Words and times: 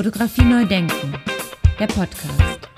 Fotografie 0.00 0.46
neu 0.46 0.64
denken, 0.64 1.12
der 1.78 1.86
Podcast. 1.86 2.70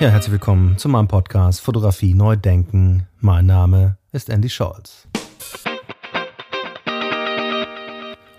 Ja, 0.00 0.08
herzlich 0.08 0.32
willkommen 0.32 0.76
zu 0.78 0.88
meinem 0.88 1.06
Podcast 1.06 1.60
Fotografie 1.60 2.12
neu 2.12 2.34
denken. 2.34 3.06
Mein 3.20 3.46
Name 3.46 3.98
ist 4.10 4.30
Andy 4.30 4.48
Scholz. 4.48 5.06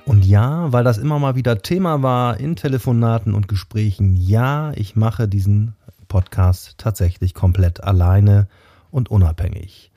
Und 0.03 0.25
ja, 0.25 0.73
weil 0.73 0.83
das 0.83 0.97
immer 0.97 1.19
mal 1.19 1.35
wieder 1.35 1.61
Thema 1.61 2.03
war 2.03 2.37
in 2.37 2.57
Telefonaten 2.57 3.33
und 3.33 3.47
Gesprächen, 3.47 4.17
ja, 4.17 4.73
ich 4.75 4.97
mache 4.97 5.29
diesen 5.29 5.73
Podcast 6.09 6.73
tatsächlich 6.77 7.33
komplett 7.33 7.81
alleine 7.81 8.49
und 8.91 9.09
unabhängig. 9.09 9.93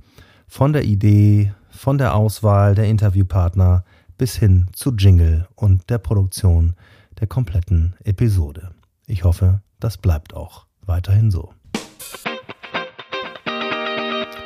Von 0.47 0.73
der 0.73 0.85
Idee, 0.85 1.53
von 1.73 1.99
der 1.99 2.15
Auswahl 2.15 2.75
der 2.75 2.87
Interviewpartner 2.87 3.85
bis 4.19 4.37
hin 4.37 4.69
zu 4.73 4.93
Jingle 4.93 5.49
und 5.57 5.91
der 5.91 5.99
Produktion 5.99 6.77
der 7.19 7.27
kompletten 7.27 7.95
Episode. 8.05 8.71
Ich 9.07 9.25
hoffe, 9.25 9.63
das 9.81 9.97
bleibt 9.99 10.35
auch 10.35 10.67
weiterhin 10.87 11.31
so. 11.31 11.53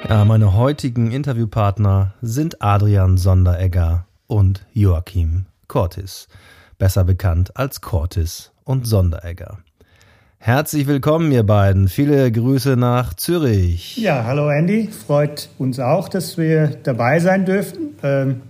Ja, 0.09 0.25
meine 0.25 0.55
heutigen 0.55 1.11
Interviewpartner 1.11 2.15
sind 2.23 2.63
Adrian 2.63 3.19
Sonderegger 3.19 4.07
und 4.29 4.65
Joachim 4.73 5.47
Cortis, 5.69 6.29
besser 6.79 7.05
bekannt 7.05 7.57
als 7.57 7.81
Cortis 7.81 8.53
und 8.65 8.87
Sonderegger. 8.87 9.59
Herzlich 10.39 10.87
willkommen, 10.87 11.33
ihr 11.33 11.43
beiden. 11.43 11.89
Viele 11.89 12.31
Grüße 12.31 12.77
nach 12.77 13.15
Zürich. 13.15 13.97
Ja, 13.97 14.25
hallo 14.25 14.49
Andy. 14.49 14.89
Freut 14.89 15.49
uns 15.59 15.81
auch, 15.81 16.09
dass 16.09 16.39
wir 16.39 16.69
dabei 16.69 17.19
sein 17.21 17.45
dürfen. 17.45 17.97
Ähm, 18.03 18.43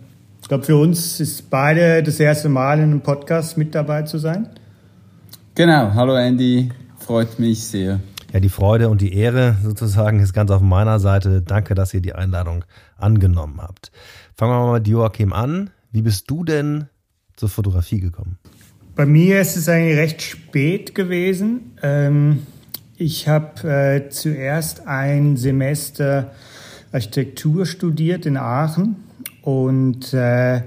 ich 0.43 0.49
glaube, 0.49 0.65
für 0.65 0.77
uns 0.77 1.21
ist 1.21 1.49
beide 1.49 2.03
das 2.03 2.21
erste 2.21 2.49
Mal 2.49 2.79
in 2.79 2.85
einem 2.85 3.01
Podcast 3.01 3.57
mit 3.57 3.75
dabei 3.75 4.03
zu 4.03 4.19
sein. 4.19 4.49
Genau. 5.55 5.95
Hallo 5.95 6.17
Andy. 6.17 6.71
Freut 6.99 7.39
mich 7.39 7.65
sehr. 7.65 8.01
Ja, 8.33 8.41
die 8.41 8.49
Freude 8.51 8.91
und 8.91 9.01
die 9.01 9.15
Ehre 9.15 9.57
sozusagen 9.63 10.21
ist 10.21 10.35
ganz 10.35 10.51
auf 10.51 10.61
meiner 10.61 10.99
Seite. 10.99 11.41
Danke, 11.41 11.75
dass 11.75 11.95
ihr 11.95 12.03
die 12.03 12.15
Einladung 12.15 12.65
angenommen 12.99 13.61
habt. 13.63 13.91
Fangen 14.37 14.53
wir 14.53 14.67
mal 14.67 14.79
mit 14.81 14.89
Joachim 14.89 15.33
an. 15.33 15.71
Wie 15.93 16.03
bist 16.03 16.29
du 16.29 16.45
denn 16.45 16.89
zur 17.37 17.49
Fotografie 17.49 18.01
gekommen? 18.01 18.39
Bei 18.97 19.05
mir 19.05 19.43
ist 19.43 19.59
es 19.59 19.69
eigentlich 19.69 19.99
recht 19.99 20.23
spät 20.23 20.95
gewesen. 20.95 21.73
Ähm, 21.83 22.47
ich 22.97 23.29
habe 23.29 23.69
äh, 23.69 24.09
zuerst 24.09 24.87
ein 24.87 25.37
Semester 25.37 26.31
Architektur 26.93 27.67
studiert 27.67 28.25
in 28.25 28.39
Aachen 28.39 28.97
und 29.43 30.15
äh, 30.15 30.63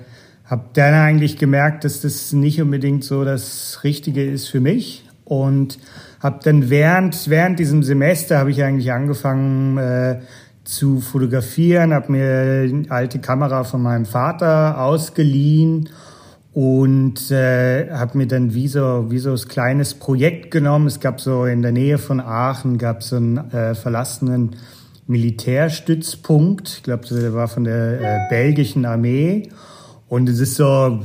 habe 0.45 0.63
dann 0.73 0.93
eigentlich 0.93 1.37
gemerkt, 1.37 1.85
dass 1.85 2.01
das 2.01 2.31
nicht 2.31 2.61
unbedingt 2.61 3.03
so 3.03 3.25
das 3.25 3.79
Richtige 3.83 4.23
ist 4.23 4.47
für 4.47 4.59
mich 4.59 5.05
und 5.25 5.79
habe 6.19 6.39
dann 6.43 6.69
während 6.69 7.31
während 7.31 7.57
diesem 7.57 7.81
Semester 7.81 8.37
habe 8.37 8.51
ich 8.51 8.61
eigentlich 8.61 8.91
angefangen 8.91 9.79
äh, 9.79 10.19
zu 10.65 10.99
fotografieren, 10.99 11.95
habe 11.95 12.11
mir 12.11 12.69
eine 12.69 12.91
alte 12.91 13.17
Kamera 13.17 13.63
von 13.63 13.81
meinem 13.81 14.05
Vater 14.05 14.79
ausgeliehen 14.79 15.89
und 16.53 17.29
äh, 17.29 17.91
habe 17.91 18.17
mir 18.17 18.27
dann 18.27 18.53
wie 18.53 18.67
so 18.67 19.05
wie 19.09 19.19
so 19.19 19.31
ein 19.31 19.47
kleines 19.47 19.93
Projekt 19.93 20.51
genommen. 20.51 20.87
Es 20.87 20.99
gab 20.99 21.21
so 21.21 21.45
in 21.45 21.61
der 21.61 21.71
Nähe 21.71 21.97
von 21.97 22.19
Aachen 22.19 22.77
gab 22.77 23.03
so 23.03 23.17
einen 23.17 23.37
äh, 23.51 23.75
verlassenen 23.75 24.55
Militärstützpunkt. 25.05 26.69
Ich 26.69 26.83
glaube, 26.83 27.07
der 27.07 27.33
war 27.33 27.47
von 27.47 27.63
der 27.65 28.01
äh, 28.01 28.29
belgischen 28.29 28.85
Armee. 28.85 29.49
Und 30.07 30.27
es 30.27 30.39
ist 30.39 30.55
so 30.55 30.99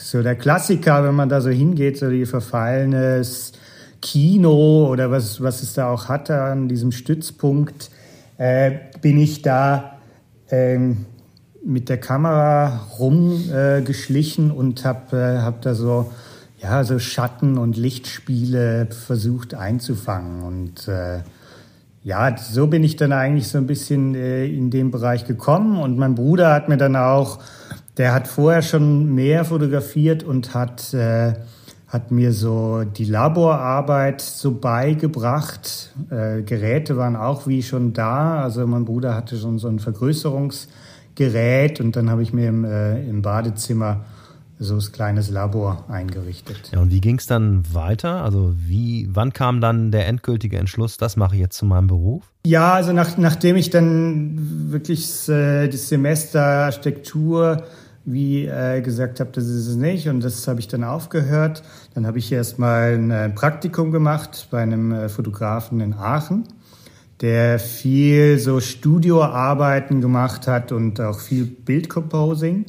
so 0.00 0.22
der 0.22 0.34
Klassiker, 0.34 1.04
wenn 1.04 1.14
man 1.14 1.28
da 1.28 1.40
so 1.40 1.50
hingeht, 1.50 1.98
so 1.98 2.10
die 2.10 2.26
verfallenes 2.26 3.52
Kino 4.00 4.88
oder 4.90 5.12
was 5.12 5.40
was 5.40 5.62
es 5.62 5.74
da 5.74 5.90
auch 5.90 6.08
hatte 6.08 6.42
an 6.42 6.68
diesem 6.68 6.90
Stützpunkt, 6.90 7.90
äh, 8.36 8.72
bin 9.00 9.18
ich 9.18 9.42
da 9.42 9.98
ähm, 10.50 11.06
mit 11.64 11.88
der 11.88 11.98
Kamera 11.98 12.86
rumgeschlichen 12.98 14.50
äh, 14.50 14.52
und 14.52 14.84
habe 14.84 15.16
äh, 15.16 15.38
hab 15.42 15.62
da 15.62 15.74
so 15.74 16.10
ja 16.58 16.84
so 16.84 16.98
Schatten 16.98 17.58
und 17.58 17.76
Lichtspiele 17.76 18.88
versucht 18.90 19.54
einzufangen 19.54 20.42
und 20.42 20.88
äh, 20.88 21.20
ja, 22.04 22.36
so 22.36 22.66
bin 22.66 22.82
ich 22.82 22.96
dann 22.96 23.12
eigentlich 23.12 23.48
so 23.48 23.58
ein 23.58 23.66
bisschen 23.66 24.14
äh, 24.14 24.46
in 24.46 24.70
dem 24.70 24.90
Bereich 24.90 25.24
gekommen 25.24 25.80
und 25.80 25.98
mein 25.98 26.16
Bruder 26.16 26.52
hat 26.52 26.68
mir 26.68 26.76
dann 26.76 26.96
auch, 26.96 27.38
der 27.96 28.12
hat 28.12 28.26
vorher 28.26 28.62
schon 28.62 29.14
mehr 29.14 29.44
fotografiert 29.44 30.24
und 30.24 30.52
hat 30.52 30.92
äh, 30.94 31.34
hat 31.92 32.10
mir 32.10 32.32
so 32.32 32.84
die 32.84 33.04
Laborarbeit 33.04 34.22
so 34.22 34.52
beigebracht. 34.52 35.92
Äh, 36.08 36.40
Geräte 36.40 36.96
waren 36.96 37.16
auch 37.16 37.46
wie 37.46 37.62
schon 37.62 37.92
da. 37.92 38.42
Also 38.42 38.66
mein 38.66 38.86
Bruder 38.86 39.14
hatte 39.14 39.36
schon 39.36 39.58
so 39.58 39.68
ein 39.68 39.78
Vergrößerungs 39.78 40.68
Gerät 41.14 41.80
und 41.80 41.96
dann 41.96 42.10
habe 42.10 42.22
ich 42.22 42.32
mir 42.32 42.48
im, 42.48 42.64
äh, 42.64 43.02
im 43.08 43.22
Badezimmer 43.22 44.04
so 44.58 44.76
ein 44.76 44.92
kleines 44.92 45.28
Labor 45.28 45.84
eingerichtet. 45.88 46.70
Ja, 46.72 46.80
und 46.80 46.90
wie 46.90 47.00
ging 47.00 47.18
es 47.18 47.26
dann 47.26 47.62
weiter? 47.72 48.22
Also 48.22 48.54
wie, 48.56 49.08
wann 49.12 49.32
kam 49.32 49.60
dann 49.60 49.90
der 49.90 50.06
endgültige 50.06 50.58
Entschluss, 50.58 50.96
das 50.96 51.16
mache 51.16 51.34
ich 51.34 51.40
jetzt 51.40 51.56
zu 51.56 51.66
meinem 51.66 51.88
Beruf? 51.88 52.22
Ja, 52.46 52.74
also 52.74 52.92
nach, 52.92 53.16
nachdem 53.18 53.56
ich 53.56 53.70
dann 53.70 54.70
wirklich 54.70 55.28
äh, 55.28 55.68
das 55.68 55.88
Semester 55.88 56.40
Architektur 56.40 57.64
wie 58.04 58.46
äh, 58.46 58.80
gesagt 58.80 59.20
habe, 59.20 59.30
das 59.32 59.44
ist 59.44 59.68
es 59.68 59.76
nicht 59.76 60.08
und 60.08 60.24
das 60.24 60.46
habe 60.48 60.60
ich 60.60 60.68
dann 60.68 60.84
aufgehört. 60.84 61.62
Dann 61.94 62.06
habe 62.06 62.18
ich 62.18 62.32
erstmal 62.32 62.94
ein 62.94 63.10
äh, 63.10 63.28
Praktikum 63.28 63.92
gemacht 63.92 64.48
bei 64.50 64.60
einem 64.60 64.92
äh, 64.92 65.08
Fotografen 65.08 65.80
in 65.80 65.94
Aachen 65.94 66.44
der 67.22 67.60
viel 67.60 68.38
so 68.38 68.60
Studioarbeiten 68.60 70.00
gemacht 70.00 70.48
hat 70.48 70.72
und 70.72 71.00
auch 71.00 71.20
viel 71.20 71.44
Bildcomposing. 71.44 72.66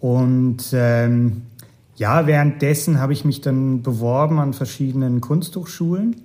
Und 0.00 0.64
ähm, 0.72 1.42
ja, 1.94 2.26
währenddessen 2.26 3.00
habe 3.00 3.12
ich 3.12 3.24
mich 3.24 3.40
dann 3.40 3.82
beworben 3.82 4.40
an 4.40 4.52
verschiedenen 4.52 5.20
Kunsthochschulen, 5.20 6.16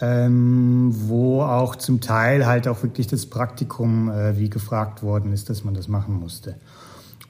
ähm, 0.00 0.90
wo 0.92 1.42
auch 1.42 1.74
zum 1.74 2.00
Teil 2.00 2.46
halt 2.46 2.68
auch 2.68 2.82
wirklich 2.84 3.08
das 3.08 3.26
Praktikum 3.26 4.08
äh, 4.08 4.38
wie 4.38 4.48
gefragt 4.48 5.02
worden 5.02 5.32
ist, 5.32 5.50
dass 5.50 5.64
man 5.64 5.74
das 5.74 5.88
machen 5.88 6.18
musste. 6.18 6.54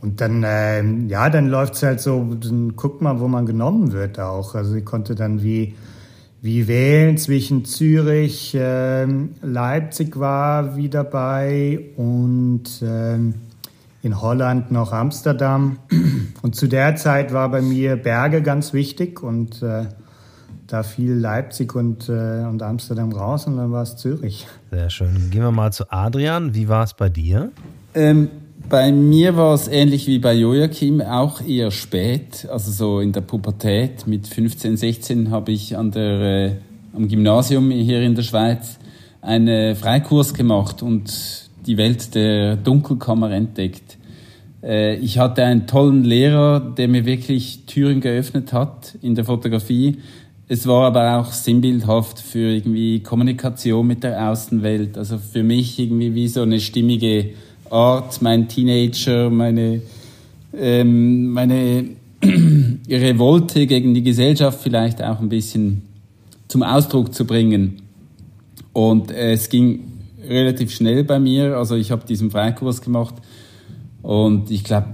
Und 0.03 0.21
dann, 0.21 0.43
äh, 0.43 0.83
ja, 1.09 1.31
dann 1.31 1.49
läuft's 1.49 1.83
halt 1.83 2.00
so, 2.00 2.37
dann 2.41 2.77
guckt 2.77 3.00
man, 3.00 3.21
wo 3.21 3.28
man 3.28 3.47
genommen 3.47 3.93
wird 3.93 4.21
auch. 4.21 4.55
Also 4.55 4.75
ich 4.75 4.84
konnte 4.84 5.15
dann 5.15 5.43
wie 5.43 5.75
wie 6.47 6.69
wählen 6.69 7.19
zwischen 7.19 7.65
Zürich, 7.65 8.55
äh, 8.55 9.05
Leipzig 9.43 10.17
war 10.19 10.77
wie 10.77 10.89
dabei 10.89 11.81
und 11.97 12.81
äh, 12.83 13.17
in 14.03 14.23
Holland 14.23 14.71
noch 14.71 14.93
Amsterdam. 14.93 15.79
Und 16.43 16.55
zu 16.55 16.69
der 16.69 16.95
Zeit 16.95 17.33
war 17.33 17.51
bei 17.51 17.61
mir 17.61 17.97
Berge 17.97 18.43
ganz 18.43 18.73
wichtig 18.73 19.25
und 19.25 19.61
äh, 19.61 19.87
da 20.69 20.84
fiel 20.84 21.15
Leipzig 21.15 21.75
und, 21.75 22.09
äh, 22.09 22.45
und 22.49 22.63
Amsterdam 22.63 23.13
raus 23.13 23.49
und 23.49 23.57
dann 23.57 23.73
war 23.73 23.83
es 23.83 23.97
Zürich. 23.97 24.47
Sehr 24.71 24.89
schön. 24.89 25.31
Gehen 25.31 25.43
wir 25.43 25.51
mal 25.51 25.73
zu 25.73 25.91
Adrian. 25.91 26.55
Wie 26.55 26.69
war 26.69 26.84
es 26.84 26.95
bei 26.95 27.09
dir? 27.09 27.51
Ähm, 27.95 28.28
bei 28.69 28.91
mir 28.93 29.37
war 29.37 29.54
es 29.54 29.69
ähnlich 29.69 30.06
wie 30.06 30.19
bei 30.19 30.34
Joachim, 30.34 31.00
auch 31.00 31.41
eher 31.41 31.71
spät, 31.71 32.47
also 32.50 32.71
so 32.71 33.00
in 33.00 33.12
der 33.12 33.21
Pubertät. 33.21 34.06
Mit 34.06 34.27
15, 34.27 34.77
16 34.77 35.31
habe 35.31 35.53
ich 35.53 35.77
an 35.77 35.91
der, 35.91 36.21
äh, 36.21 36.53
am 36.94 37.09
Gymnasium 37.09 37.71
hier 37.71 38.03
in 38.03 38.15
der 38.15 38.22
Schweiz 38.22 38.78
einen 39.22 39.77
Freikurs 39.77 40.34
gemacht 40.34 40.82
und 40.82 41.49
die 41.66 41.77
Welt 41.77 42.15
der 42.15 42.56
Dunkelkammer 42.56 43.31
entdeckt. 43.31 43.99
Äh, 44.63 44.97
ich 44.97 45.19
hatte 45.19 45.45
einen 45.45 45.66
tollen 45.66 46.04
Lehrer, 46.04 46.60
der 46.60 46.89
mir 46.89 47.04
wirklich 47.04 47.66
Türen 47.66 48.01
geöffnet 48.01 48.53
hat 48.53 48.97
in 49.03 49.15
der 49.15 49.24
Fotografie. 49.24 49.98
Es 50.48 50.66
war 50.66 50.86
aber 50.86 51.19
auch 51.19 51.33
sinnbildhaft 51.33 52.21
für 52.21 52.54
irgendwie 52.54 53.01
Kommunikation 53.01 53.86
mit 53.86 54.04
der 54.04 54.30
Außenwelt. 54.30 54.97
Also 54.97 55.19
für 55.19 55.42
mich 55.42 55.78
irgendwie 55.78 56.15
wie 56.15 56.28
so 56.28 56.42
eine 56.42 56.60
stimmige 56.60 57.30
Art, 57.71 58.21
mein 58.22 58.48
Teenager, 58.48 59.30
meine, 59.30 59.83
ähm, 60.54 61.33
meine 61.33 61.84
Revolte 62.89 63.66
gegen 63.66 63.95
die 63.95 64.03
Gesellschaft 64.03 64.60
vielleicht 64.63 65.03
auch 65.03 65.21
ein 65.21 65.28
bisschen 65.28 65.83
zum 66.48 66.63
Ausdruck 66.63 67.15
zu 67.15 67.27
bringen. 67.27 67.83
Und 68.72 69.10
äh, 69.10 69.33
es 69.33 69.48
ging 69.48 69.84
relativ 70.28 70.72
schnell 70.72 71.04
bei 71.04 71.18
mir. 71.18 71.57
Also 71.57 71.77
ich 71.77 71.91
habe 71.91 72.07
diesen 72.07 72.30
Freikurs 72.30 72.83
gemacht 72.83 73.15
und 74.03 74.51
ich 74.51 74.65
glaube, 74.65 74.89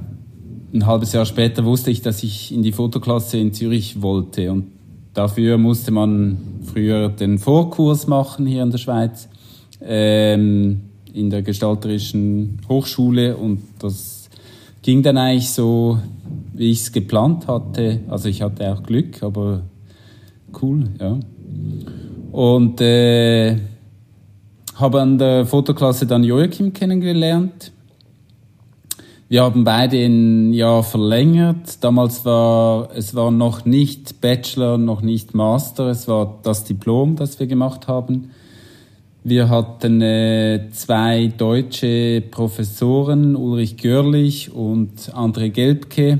ein 0.72 0.86
halbes 0.86 1.12
Jahr 1.12 1.26
später 1.26 1.64
wusste 1.64 1.90
ich, 1.90 2.00
dass 2.00 2.22
ich 2.22 2.52
in 2.52 2.62
die 2.62 2.72
Fotoklasse 2.72 3.38
in 3.38 3.52
Zürich 3.52 4.00
wollte. 4.00 4.50
Und 4.50 4.72
dafür 5.12 5.58
musste 5.58 5.90
man 5.90 6.38
früher 6.64 7.10
den 7.10 7.38
Vorkurs 7.38 8.06
machen 8.06 8.46
hier 8.46 8.62
in 8.62 8.70
der 8.70 8.78
Schweiz. 8.78 9.28
Ähm, 9.82 10.91
in 11.14 11.30
der 11.30 11.42
gestalterischen 11.42 12.60
Hochschule 12.68 13.36
und 13.36 13.62
das 13.78 14.28
ging 14.82 15.02
dann 15.02 15.16
eigentlich 15.16 15.50
so, 15.50 15.98
wie 16.52 16.70
ich 16.70 16.80
es 16.80 16.92
geplant 16.92 17.46
hatte. 17.46 18.00
Also 18.08 18.28
ich 18.28 18.42
hatte 18.42 18.72
auch 18.72 18.82
Glück, 18.82 19.22
aber 19.22 19.62
cool, 20.60 20.84
ja. 21.00 21.18
Und 22.32 22.80
äh, 22.80 23.56
habe 24.76 25.00
an 25.00 25.18
der 25.18 25.46
Fotoklasse 25.46 26.06
dann 26.06 26.24
Joachim 26.24 26.72
kennengelernt. 26.72 27.72
Wir 29.28 29.44
haben 29.44 29.64
beide 29.64 29.96
ein 29.96 30.52
Jahr 30.52 30.82
verlängert. 30.82 31.82
Damals 31.82 32.24
war 32.24 32.90
es 32.94 33.14
war 33.14 33.30
noch 33.30 33.64
nicht 33.64 34.20
Bachelor, 34.20 34.76
noch 34.76 35.00
nicht 35.00 35.34
Master. 35.34 35.86
Es 35.86 36.06
war 36.06 36.38
das 36.42 36.64
Diplom, 36.64 37.16
das 37.16 37.40
wir 37.40 37.46
gemacht 37.46 37.88
haben. 37.88 38.30
Wir 39.24 39.48
hatten 39.48 40.02
äh, 40.02 40.68
zwei 40.72 41.28
deutsche 41.28 42.24
Professoren, 42.28 43.36
Ulrich 43.36 43.76
Görlich 43.76 44.52
und 44.52 45.12
André 45.14 45.50
Gelbke, 45.50 46.18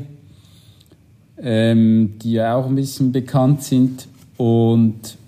ähm, 1.36 2.14
die 2.22 2.34
ja 2.34 2.54
auch 2.54 2.66
ein 2.66 2.76
bisschen 2.76 3.10
bekannt 3.10 3.64
sind. 3.64 4.06
Und 4.36 5.18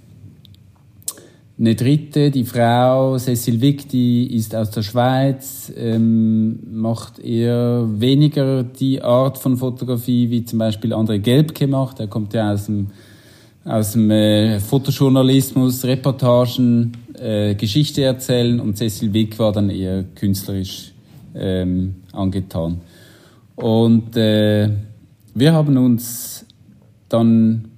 eine 1.58 1.74
dritte, 1.74 2.30
die 2.30 2.44
Frau 2.44 3.18
Cecil 3.18 3.60
Wick, 3.60 3.88
die 3.88 4.32
ist 4.36 4.54
aus 4.54 4.70
der 4.70 4.82
Schweiz, 4.82 5.72
ähm, 5.76 6.60
macht 6.70 7.18
eher 7.18 7.88
weniger 7.88 8.62
die 8.62 9.02
Art 9.02 9.36
von 9.36 9.56
Fotografie, 9.56 10.30
wie 10.30 10.44
zum 10.44 10.60
Beispiel 10.60 10.92
André 10.92 11.18
Gelbke 11.18 11.66
macht. 11.66 11.98
Er 11.98 12.06
kommt 12.06 12.34
ja 12.34 12.52
aus 12.52 12.66
dem, 12.66 12.92
aus 13.64 13.92
dem 13.92 14.10
äh, 14.10 14.60
Fotojournalismus, 14.60 15.84
Reportagen, 15.84 16.92
äh, 17.18 17.54
Geschichte 17.54 18.02
erzählen 18.02 18.60
und 18.60 18.76
Cecil 18.76 19.12
Wick 19.12 19.38
war 19.38 19.52
dann 19.52 19.70
eher 19.70 20.04
künstlerisch 20.14 20.92
ähm, 21.34 21.96
angetan. 22.12 22.80
Und 23.56 24.16
äh, 24.16 24.70
wir 25.34 25.52
haben 25.52 25.76
uns 25.78 26.44
dann 27.08 27.68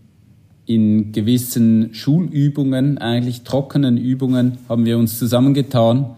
in 0.67 1.13
gewissen 1.13 1.95
Schulübungen, 1.95 2.99
eigentlich 2.99 3.43
trockenen 3.43 3.97
Übungen, 3.97 4.59
haben 4.69 4.85
wir 4.85 4.99
uns 4.99 5.19
zusammengetan, 5.19 6.17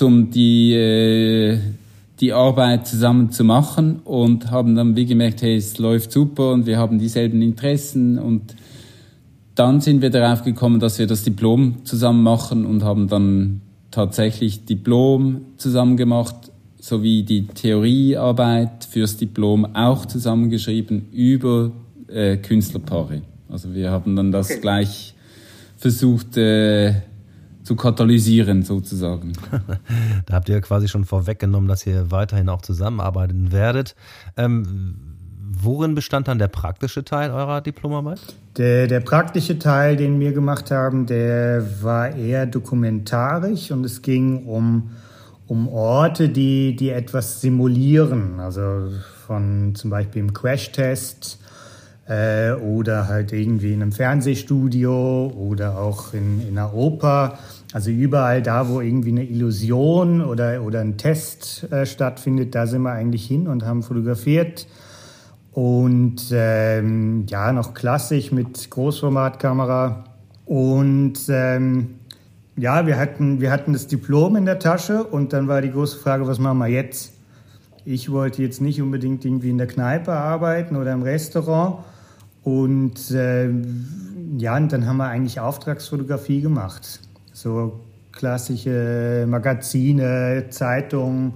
um 0.00 0.30
die, 0.30 0.72
äh, 0.72 1.58
die 2.20 2.32
Arbeit 2.32 2.86
zusammen 2.86 3.30
zu 3.30 3.44
machen 3.44 4.00
und 4.04 4.50
haben 4.50 4.74
dann 4.74 4.94
wie 4.96 5.06
gemerkt, 5.06 5.42
hey, 5.42 5.56
es 5.56 5.78
läuft 5.78 6.12
super 6.12 6.52
und 6.52 6.66
wir 6.66 6.78
haben 6.78 6.98
dieselben 6.98 7.40
Interessen 7.40 8.18
und 8.18 8.54
dann 9.54 9.80
sind 9.80 10.02
wir 10.02 10.10
darauf 10.10 10.42
gekommen, 10.42 10.80
dass 10.80 10.98
wir 10.98 11.06
das 11.06 11.22
Diplom 11.22 11.84
zusammen 11.84 12.22
machen 12.22 12.66
und 12.66 12.84
haben 12.84 13.08
dann 13.08 13.62
tatsächlich 13.90 14.64
Diplom 14.64 15.42
zusammen 15.56 15.96
gemacht, 15.96 16.50
sowie 16.78 17.22
die 17.22 17.46
Theoriearbeit 17.46 18.84
fürs 18.84 19.16
Diplom 19.16 19.74
auch 19.74 20.06
zusammengeschrieben 20.06 21.08
über 21.12 21.72
äh, 22.08 22.36
Künstlerpaare. 22.38 23.22
Also 23.48 23.74
wir 23.74 23.90
haben 23.90 24.16
dann 24.16 24.32
das 24.32 24.50
okay. 24.50 24.60
gleich 24.60 25.14
versucht 25.76 26.36
äh, 26.36 27.02
zu 27.70 27.76
katalysieren 27.76 28.64
sozusagen. 28.64 29.32
da 30.26 30.34
habt 30.34 30.48
ihr 30.48 30.60
quasi 30.60 30.88
schon 30.88 31.04
vorweggenommen, 31.04 31.68
dass 31.68 31.86
ihr 31.86 32.10
weiterhin 32.10 32.48
auch 32.48 32.62
zusammenarbeiten 32.62 33.52
werdet. 33.52 33.94
Ähm, 34.36 34.96
worin 35.40 35.94
bestand 35.94 36.26
dann 36.26 36.40
der 36.40 36.48
praktische 36.48 37.04
Teil 37.04 37.30
eurer 37.30 37.60
Diplomarbeit? 37.60 38.18
Der, 38.56 38.88
der 38.88 38.98
praktische 38.98 39.60
Teil, 39.60 39.96
den 39.96 40.18
wir 40.18 40.32
gemacht 40.32 40.72
haben, 40.72 41.06
der 41.06 41.64
war 41.80 42.12
eher 42.12 42.44
dokumentarisch 42.46 43.70
und 43.70 43.84
es 43.84 44.02
ging 44.02 44.46
um, 44.46 44.90
um 45.46 45.68
Orte, 45.68 46.28
die, 46.28 46.74
die 46.74 46.90
etwas 46.90 47.40
simulieren. 47.40 48.40
Also 48.40 48.90
von 49.28 49.76
zum 49.76 49.90
Beispiel 49.90 50.22
im 50.22 50.32
Crashtest 50.32 51.38
äh, 52.08 52.50
oder 52.50 53.06
halt 53.06 53.32
irgendwie 53.32 53.72
in 53.72 53.80
einem 53.80 53.92
Fernsehstudio 53.92 55.28
oder 55.28 55.78
auch 55.78 56.12
in, 56.12 56.40
in 56.40 56.58
einer 56.58 56.74
Oper. 56.74 57.38
Also 57.72 57.90
überall 57.90 58.42
da, 58.42 58.68
wo 58.68 58.80
irgendwie 58.80 59.10
eine 59.10 59.24
Illusion 59.24 60.24
oder, 60.24 60.62
oder 60.62 60.80
ein 60.80 60.96
Test 60.96 61.70
äh, 61.70 61.86
stattfindet, 61.86 62.54
da 62.54 62.66
sind 62.66 62.82
wir 62.82 62.92
eigentlich 62.92 63.26
hin 63.26 63.46
und 63.46 63.64
haben 63.64 63.82
fotografiert. 63.82 64.66
Und 65.52 66.30
ähm, 66.32 67.26
ja, 67.28 67.52
noch 67.52 67.74
klassisch 67.74 68.32
mit 68.32 68.70
Großformatkamera. 68.70 70.04
Und 70.46 71.18
ähm, 71.28 71.94
ja, 72.56 72.86
wir 72.86 72.98
hatten, 72.98 73.40
wir 73.40 73.52
hatten 73.52 73.72
das 73.72 73.86
Diplom 73.86 74.36
in 74.36 74.46
der 74.46 74.58
Tasche 74.58 75.04
und 75.04 75.32
dann 75.32 75.46
war 75.46 75.62
die 75.62 75.70
große 75.70 75.98
Frage, 75.98 76.26
was 76.26 76.38
machen 76.38 76.58
wir 76.58 76.66
jetzt? 76.66 77.12
Ich 77.84 78.10
wollte 78.10 78.42
jetzt 78.42 78.60
nicht 78.60 78.82
unbedingt 78.82 79.24
irgendwie 79.24 79.50
in 79.50 79.58
der 79.58 79.66
Kneipe 79.66 80.12
arbeiten 80.12 80.76
oder 80.76 80.92
im 80.92 81.02
Restaurant. 81.02 81.84
Und 82.42 83.10
äh, 83.12 83.48
ja, 84.38 84.56
und 84.56 84.72
dann 84.72 84.86
haben 84.86 84.96
wir 84.96 85.06
eigentlich 85.06 85.40
Auftragsfotografie 85.40 86.40
gemacht. 86.40 87.00
So 87.32 87.80
klassische 88.12 89.26
Magazine, 89.28 90.46
Zeitungen 90.50 91.34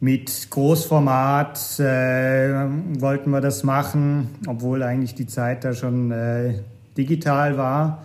mit 0.00 0.50
Großformat 0.50 1.80
äh, 1.80 2.68
wollten 3.00 3.30
wir 3.30 3.40
das 3.40 3.64
machen, 3.64 4.28
obwohl 4.46 4.82
eigentlich 4.82 5.14
die 5.14 5.26
Zeit 5.26 5.64
da 5.64 5.72
schon 5.72 6.10
äh, 6.10 6.60
digital 6.96 7.56
war. 7.56 8.04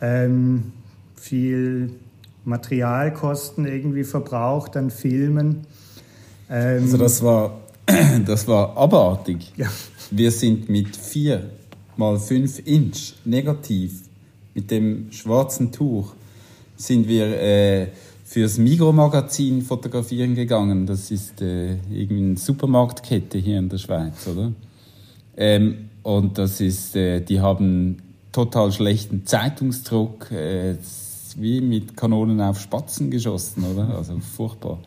Ähm, 0.00 0.72
viel 1.14 1.90
Materialkosten 2.44 3.66
irgendwie 3.66 4.04
verbraucht 4.04 4.76
an 4.76 4.90
Filmen. 4.90 5.66
Ähm, 6.48 6.84
also 6.84 6.96
das 6.96 7.22
war, 7.22 7.60
das 8.26 8.48
war 8.48 8.76
abartig. 8.76 9.52
Ja. 9.56 9.68
Wir 10.10 10.30
sind 10.30 10.68
mit 10.68 10.96
4 10.96 11.50
mal 11.96 12.18
5 12.18 12.66
Inch 12.66 13.14
negativ 13.24 14.02
mit 14.54 14.70
dem 14.70 15.12
schwarzen 15.12 15.70
Tuch 15.70 16.14
sind 16.80 17.06
wir 17.08 17.40
äh, 17.40 17.88
fürs 18.24 18.58
Migro-Magazin 18.58 19.62
fotografieren 19.62 20.34
gegangen. 20.34 20.86
Das 20.86 21.10
ist 21.10 21.42
äh, 21.42 21.72
irgendwie 21.90 22.22
eine 22.22 22.36
Supermarktkette 22.36 23.38
hier 23.38 23.58
in 23.58 23.68
der 23.68 23.78
Schweiz, 23.78 24.26
oder? 24.26 24.52
Ähm, 25.36 25.90
und 26.02 26.38
das 26.38 26.60
ist, 26.60 26.96
äh, 26.96 27.20
die 27.20 27.40
haben 27.40 27.98
total 28.32 28.72
schlechten 28.72 29.26
Zeitungsdruck, 29.26 30.30
äh, 30.30 30.76
wie 31.36 31.60
mit 31.60 31.96
Kanonen 31.96 32.40
auf 32.40 32.60
Spatzen 32.60 33.10
geschossen, 33.10 33.64
oder? 33.64 33.96
Also 33.96 34.18
furchtbar. 34.18 34.78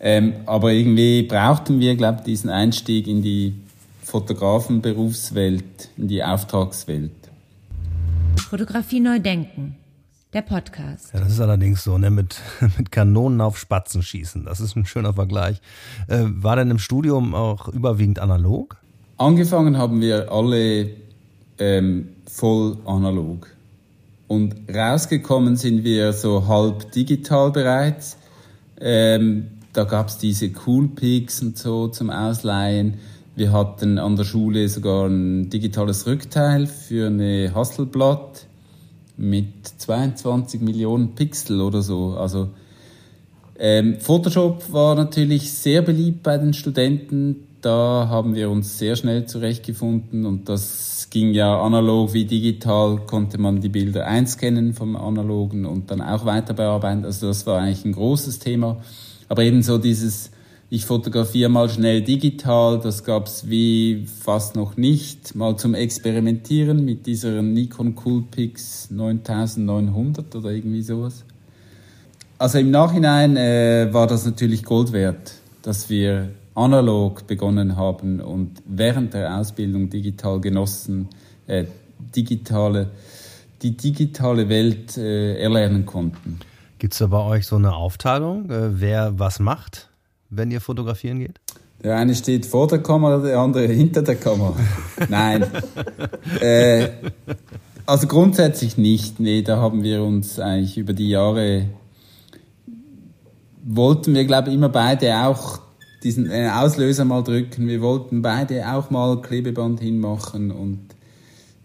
Ähm, 0.00 0.34
aber 0.46 0.72
irgendwie 0.72 1.22
brauchten 1.22 1.80
wir, 1.80 1.96
glaube 1.96 2.18
ich, 2.18 2.24
diesen 2.24 2.50
Einstieg 2.50 3.08
in 3.08 3.22
die 3.22 3.54
Fotografenberufswelt, 4.02 5.88
in 5.96 6.08
die 6.08 6.22
Auftragswelt. 6.22 7.10
Fotografie 8.36 9.00
neu 9.00 9.18
denken 9.18 9.76
der 10.38 10.42
Podcast. 10.42 11.10
Ja, 11.12 11.20
das 11.20 11.32
ist 11.32 11.40
allerdings 11.40 11.82
so, 11.82 11.98
ne? 11.98 12.10
Mit, 12.10 12.40
mit 12.78 12.92
Kanonen 12.92 13.40
auf 13.40 13.58
Spatzen 13.58 14.02
schießen. 14.02 14.44
Das 14.44 14.60
ist 14.60 14.76
ein 14.76 14.86
schöner 14.86 15.14
Vergleich. 15.14 15.60
Äh, 16.06 16.24
war 16.28 16.54
denn 16.54 16.70
im 16.70 16.78
Studium 16.78 17.34
auch 17.34 17.68
überwiegend 17.68 18.20
analog? 18.20 18.76
Angefangen 19.16 19.78
haben 19.78 20.00
wir 20.00 20.30
alle 20.30 20.90
ähm, 21.58 22.10
voll 22.30 22.76
analog. 22.86 23.48
Und 24.28 24.54
rausgekommen 24.72 25.56
sind 25.56 25.82
wir 25.82 26.12
so 26.12 26.46
halb 26.46 26.92
digital 26.92 27.50
bereits. 27.50 28.16
Ähm, 28.80 29.48
da 29.72 29.84
gab 29.84 30.08
es 30.08 30.18
diese 30.18 30.50
Coolpics 30.52 31.42
und 31.42 31.58
so 31.58 31.88
zum 31.88 32.10
Ausleihen. 32.10 32.98
Wir 33.34 33.52
hatten 33.52 33.98
an 33.98 34.14
der 34.14 34.24
Schule 34.24 34.68
sogar 34.68 35.06
ein 35.06 35.50
digitales 35.50 36.06
Rückteil 36.06 36.66
für 36.66 37.08
eine 37.08 37.52
Hasselblatt 37.54 38.46
mit 39.18 39.66
22 39.66 40.60
Millionen 40.60 41.14
Pixel 41.14 41.60
oder 41.60 41.82
so. 41.82 42.14
Also 42.16 42.50
ähm, 43.58 44.00
Photoshop 44.00 44.72
war 44.72 44.94
natürlich 44.94 45.52
sehr 45.52 45.82
beliebt 45.82 46.22
bei 46.22 46.38
den 46.38 46.54
Studenten. 46.54 47.44
Da 47.60 48.06
haben 48.08 48.36
wir 48.36 48.50
uns 48.50 48.78
sehr 48.78 48.94
schnell 48.94 49.26
zurechtgefunden 49.26 50.24
und 50.24 50.48
das 50.48 51.08
ging 51.10 51.32
ja 51.32 51.60
analog 51.60 52.12
wie 52.12 52.24
digital, 52.24 52.98
konnte 53.06 53.38
man 53.38 53.60
die 53.60 53.68
Bilder 53.68 54.06
einscannen 54.06 54.74
vom 54.74 54.94
analogen 54.94 55.66
und 55.66 55.90
dann 55.90 56.00
auch 56.00 56.24
weiter 56.24 56.54
bearbeiten. 56.54 57.04
Also 57.04 57.26
das 57.26 57.46
war 57.46 57.60
eigentlich 57.60 57.84
ein 57.84 57.92
großes 57.92 58.38
Thema. 58.38 58.80
Aber 59.28 59.42
eben 59.42 59.62
so 59.62 59.78
dieses 59.78 60.30
ich 60.70 60.84
fotografiere 60.84 61.48
mal 61.48 61.68
schnell 61.70 62.02
digital, 62.02 62.78
das 62.78 63.02
gab's 63.02 63.48
wie 63.48 64.04
fast 64.06 64.54
noch 64.54 64.76
nicht, 64.76 65.34
mal 65.34 65.56
zum 65.56 65.74
Experimentieren 65.74 66.84
mit 66.84 67.06
dieser 67.06 67.40
Nikon 67.40 67.94
Coolpix 67.94 68.90
9900 68.90 70.36
oder 70.36 70.50
irgendwie 70.50 70.82
sowas. 70.82 71.24
Also 72.36 72.58
im 72.58 72.70
Nachhinein 72.70 73.36
äh, 73.36 73.88
war 73.92 74.06
das 74.06 74.26
natürlich 74.26 74.62
Gold 74.62 74.92
wert, 74.92 75.32
dass 75.62 75.88
wir 75.88 76.30
analog 76.54 77.26
begonnen 77.26 77.76
haben 77.76 78.20
und 78.20 78.62
während 78.66 79.14
der 79.14 79.36
Ausbildung 79.36 79.88
digital 79.88 80.40
genossen, 80.40 81.08
äh, 81.46 81.64
digitale, 82.14 82.90
die 83.62 83.76
digitale 83.76 84.48
Welt 84.48 84.98
äh, 84.98 85.40
erlernen 85.40 85.86
konnten. 85.86 86.40
Gibt 86.78 86.92
es 86.92 86.98
da 86.98 87.06
bei 87.06 87.24
euch 87.24 87.46
so 87.46 87.56
eine 87.56 87.74
Aufteilung, 87.74 88.50
äh, 88.50 88.80
wer 88.80 89.18
was 89.18 89.40
macht? 89.40 89.87
Wenn 90.30 90.50
ihr 90.50 90.60
fotografieren 90.60 91.18
geht? 91.18 91.40
Der 91.82 91.96
eine 91.96 92.14
steht 92.14 92.44
vor 92.46 92.66
der 92.66 92.80
Kamera, 92.80 93.18
der 93.18 93.38
andere 93.38 93.66
hinter 93.66 94.02
der 94.02 94.16
Kamera. 94.16 94.56
Nein. 95.08 95.46
äh, 96.40 96.88
also 97.86 98.06
grundsätzlich 98.06 98.76
nicht. 98.76 99.20
Nee, 99.20 99.42
da 99.42 99.58
haben 99.58 99.82
wir 99.82 100.02
uns 100.02 100.38
eigentlich 100.40 100.76
über 100.76 100.92
die 100.92 101.08
Jahre 101.10 101.66
wollten 103.68 104.14
wir, 104.14 104.24
glaube 104.24 104.48
ich, 104.48 104.54
immer 104.54 104.70
beide 104.70 105.14
auch 105.18 105.60
diesen 106.02 106.30
äh, 106.30 106.48
Auslöser 106.48 107.04
mal 107.04 107.22
drücken. 107.22 107.68
Wir 107.68 107.82
wollten 107.82 108.22
beide 108.22 108.66
auch 108.72 108.90
mal 108.90 109.20
Klebeband 109.20 109.80
hinmachen 109.80 110.50
und 110.50 110.80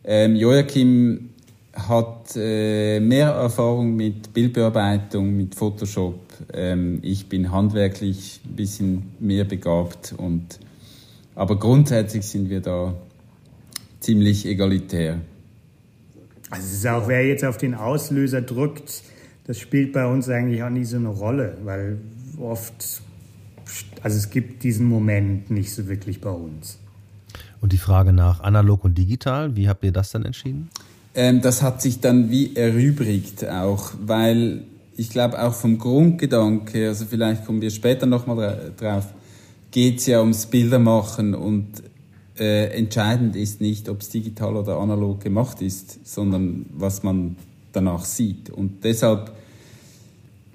ähm, 0.03 0.35
Joachim 0.35 1.29
hat 1.73 2.35
äh, 2.35 2.99
mehr 2.99 3.29
Erfahrung 3.29 3.95
mit 3.95 4.33
Bildbearbeitung, 4.33 5.37
mit 5.37 5.55
Photoshop. 5.55 6.19
Ähm, 6.51 6.99
ich 7.01 7.27
bin 7.27 7.51
handwerklich 7.51 8.41
ein 8.45 8.55
bisschen 8.55 9.03
mehr 9.19 9.45
begabt 9.45 10.13
und 10.17 10.59
aber 11.35 11.57
grundsätzlich 11.57 12.25
sind 12.25 12.49
wir 12.49 12.61
da 12.61 12.93
ziemlich 13.99 14.45
egalitär. 14.45 15.19
Also 16.49 16.65
es 16.65 16.73
ist 16.73 16.87
auch, 16.87 17.07
wer 17.07 17.25
jetzt 17.25 17.43
auf 17.43 17.57
den 17.57 17.73
Auslöser 17.73 18.41
drückt, 18.41 19.01
das 19.45 19.57
spielt 19.57 19.93
bei 19.93 20.05
uns 20.05 20.29
eigentlich 20.29 20.63
auch 20.63 20.69
nie 20.69 20.85
so 20.85 20.97
eine 20.97 21.09
Rolle, 21.09 21.57
weil 21.63 21.97
oft, 22.37 23.01
also 24.03 24.17
es 24.17 24.29
gibt 24.29 24.63
diesen 24.63 24.85
Moment 24.85 25.49
nicht 25.49 25.73
so 25.73 25.87
wirklich 25.87 26.21
bei 26.21 26.29
uns. 26.29 26.77
Und 27.59 27.73
die 27.73 27.77
Frage 27.77 28.13
nach 28.13 28.41
analog 28.41 28.83
und 28.83 28.97
digital, 28.97 29.55
wie 29.55 29.67
habt 29.67 29.83
ihr 29.83 29.91
das 29.91 30.11
dann 30.11 30.25
entschieden? 30.25 30.69
Ähm, 31.15 31.41
das 31.41 31.61
hat 31.61 31.81
sich 31.81 32.01
dann 32.01 32.29
wie 32.29 32.55
erübrigt 32.55 33.47
auch, 33.47 33.93
weil 33.99 34.63
ich 34.95 35.09
glaube 35.09 35.41
auch 35.41 35.53
vom 35.53 35.77
Grundgedanke, 35.77 36.87
also 36.87 37.05
vielleicht 37.05 37.45
kommen 37.45 37.61
wir 37.61 37.71
später 37.71 38.05
nochmal 38.05 38.71
drauf, 38.77 39.07
geht 39.71 39.99
es 39.99 40.05
ja 40.05 40.19
ums 40.19 40.45
Bildermachen 40.45 41.33
und 41.33 41.67
äh, 42.37 42.65
entscheidend 42.77 43.35
ist 43.35 43.61
nicht, 43.61 43.89
ob 43.89 44.01
es 44.01 44.09
digital 44.09 44.55
oder 44.55 44.77
analog 44.77 45.21
gemacht 45.21 45.61
ist, 45.61 46.05
sondern 46.05 46.65
was 46.73 47.03
man 47.03 47.35
danach 47.71 48.05
sieht. 48.05 48.49
Und 48.49 48.83
deshalb, 48.83 49.31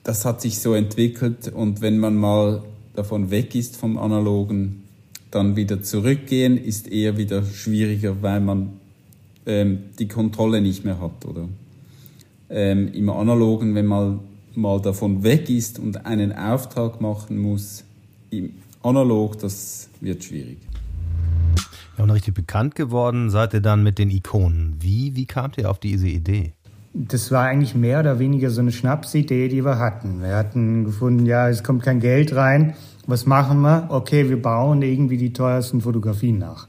das 0.04 0.25
hat 0.25 0.40
sich 0.40 0.61
so 0.61 0.75
entwickelt 0.75 1.49
und 1.49 1.80
wenn 1.80 1.99
man 1.99 2.16
mal 2.16 2.62
davon 2.95 3.30
weg 3.30 3.54
ist 3.54 3.76
vom 3.76 3.99
Analogen, 3.99 4.85
dann 5.30 5.57
wieder 5.57 5.83
zurückgehen 5.83 6.57
ist 6.57 6.90
eher 6.90 7.16
wieder 7.16 7.45
schwieriger, 7.45 8.23
weil 8.23 8.40
man 8.40 8.71
ähm, 9.47 9.80
die 9.99 10.09
Kontrolle 10.09 10.61
nicht 10.61 10.85
mehr 10.85 11.00
hat, 11.00 11.25
oder? 11.26 11.49
Ähm, 12.50 12.92
Im 12.92 13.10
Analogen, 13.10 13.74
wenn 13.74 13.86
man 13.86 14.20
mal 14.54 14.80
davon 14.80 15.22
weg 15.22 15.48
ist 15.50 15.78
und 15.78 16.06
einen 16.06 16.32
Auftrag 16.32 17.00
machen 17.00 17.38
muss, 17.38 17.84
im 18.30 18.54
Analog, 18.82 19.38
das 19.38 19.88
wird 20.00 20.24
schwierig. 20.24 20.58
Ja, 21.96 22.04
und 22.04 22.10
richtig 22.10 22.34
bekannt 22.34 22.74
geworden 22.74 23.30
seid 23.30 23.54
ihr 23.54 23.60
dann 23.60 23.82
mit 23.82 23.98
den 23.98 24.10
Ikonen. 24.10 24.76
Wie, 24.80 25.16
wie 25.16 25.26
kamt 25.26 25.58
ihr 25.58 25.70
auf 25.70 25.78
diese 25.78 26.08
Idee? 26.08 26.52
Das 26.94 27.30
war 27.30 27.44
eigentlich 27.44 27.74
mehr 27.74 28.00
oder 28.00 28.18
weniger 28.18 28.50
so 28.50 28.60
eine 28.60 28.72
Schnapsidee, 28.72 29.48
die 29.48 29.64
wir 29.64 29.78
hatten. 29.78 30.22
Wir 30.22 30.36
hatten 30.36 30.84
gefunden, 30.84 31.26
ja, 31.26 31.48
es 31.48 31.62
kommt 31.62 31.82
kein 31.82 32.00
Geld 32.00 32.34
rein. 32.34 32.74
Was 33.06 33.26
machen 33.26 33.60
wir? 33.60 33.86
Okay, 33.90 34.28
wir 34.28 34.40
bauen 34.40 34.82
irgendwie 34.82 35.16
die 35.16 35.32
teuersten 35.32 35.80
Fotografien 35.80 36.38
nach. 36.38 36.66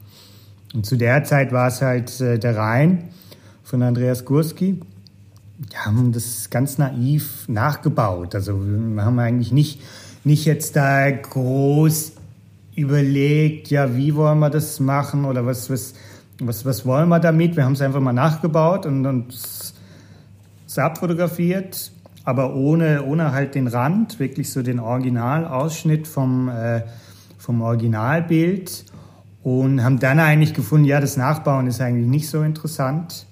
Und 0.74 0.86
zu 0.86 0.96
der 0.96 1.24
Zeit 1.24 1.52
war 1.52 1.68
es 1.68 1.82
halt 1.82 2.20
äh, 2.20 2.38
der 2.38 2.56
Rhein 2.56 3.04
von 3.62 3.82
Andreas 3.82 4.24
Gurski. 4.24 4.80
Haben 5.74 6.12
das 6.12 6.50
ganz 6.50 6.78
naiv 6.78 7.48
nachgebaut. 7.48 8.34
Also 8.34 8.60
wir 8.64 9.04
haben 9.04 9.18
eigentlich 9.18 9.52
nicht, 9.52 9.82
nicht 10.24 10.44
jetzt 10.44 10.76
da 10.76 11.10
groß 11.10 12.12
überlegt, 12.74 13.68
ja, 13.68 13.94
wie 13.96 14.14
wollen 14.14 14.38
wir 14.38 14.50
das 14.50 14.80
machen 14.80 15.24
oder 15.24 15.44
was, 15.44 15.68
was, 15.70 15.94
was, 16.40 16.64
was 16.64 16.86
wollen 16.86 17.08
wir 17.08 17.20
damit. 17.20 17.56
Wir 17.56 17.64
haben 17.64 17.74
es 17.74 17.82
einfach 17.82 18.00
mal 18.00 18.12
nachgebaut 18.12 18.86
und, 18.86 19.04
und 19.06 19.32
es 19.34 20.78
abfotografiert, 20.78 21.92
aber 22.24 22.54
ohne, 22.54 23.04
ohne 23.04 23.32
halt 23.32 23.54
den 23.54 23.66
Rand, 23.66 24.18
wirklich 24.18 24.50
so 24.52 24.62
den 24.62 24.78
Originalausschnitt 24.78 26.06
vom, 26.06 26.48
äh, 26.48 26.82
vom 27.38 27.60
Originalbild 27.60 28.84
und 29.42 29.82
haben 29.82 29.98
dann 29.98 30.20
eigentlich 30.20 30.54
gefunden, 30.54 30.84
ja, 30.84 31.00
das 31.00 31.16
Nachbauen 31.16 31.66
ist 31.66 31.80
eigentlich 31.80 32.06
nicht 32.06 32.28
so 32.28 32.42
interessant, 32.42 33.26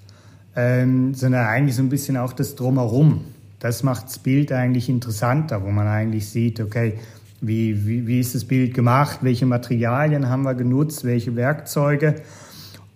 ähm, 0.59 1.13
sondern 1.13 1.45
eigentlich 1.45 1.75
so 1.75 1.81
ein 1.81 1.89
bisschen 1.89 2.17
auch 2.17 2.33
das 2.33 2.55
Drumherum. 2.55 3.21
Das 3.59 3.83
macht 3.83 4.05
das 4.05 4.19
Bild 4.19 4.51
eigentlich 4.51 4.89
interessanter, 4.89 5.63
wo 5.63 5.69
man 5.69 5.87
eigentlich 5.87 6.27
sieht, 6.27 6.59
okay, 6.59 6.95
wie, 7.41 7.85
wie, 7.87 8.07
wie 8.07 8.19
ist 8.19 8.35
das 8.35 8.45
Bild 8.45 8.73
gemacht, 8.73 9.19
welche 9.21 9.45
Materialien 9.45 10.29
haben 10.29 10.43
wir 10.43 10.55
genutzt, 10.55 11.05
welche 11.05 11.35
Werkzeuge. 11.35 12.15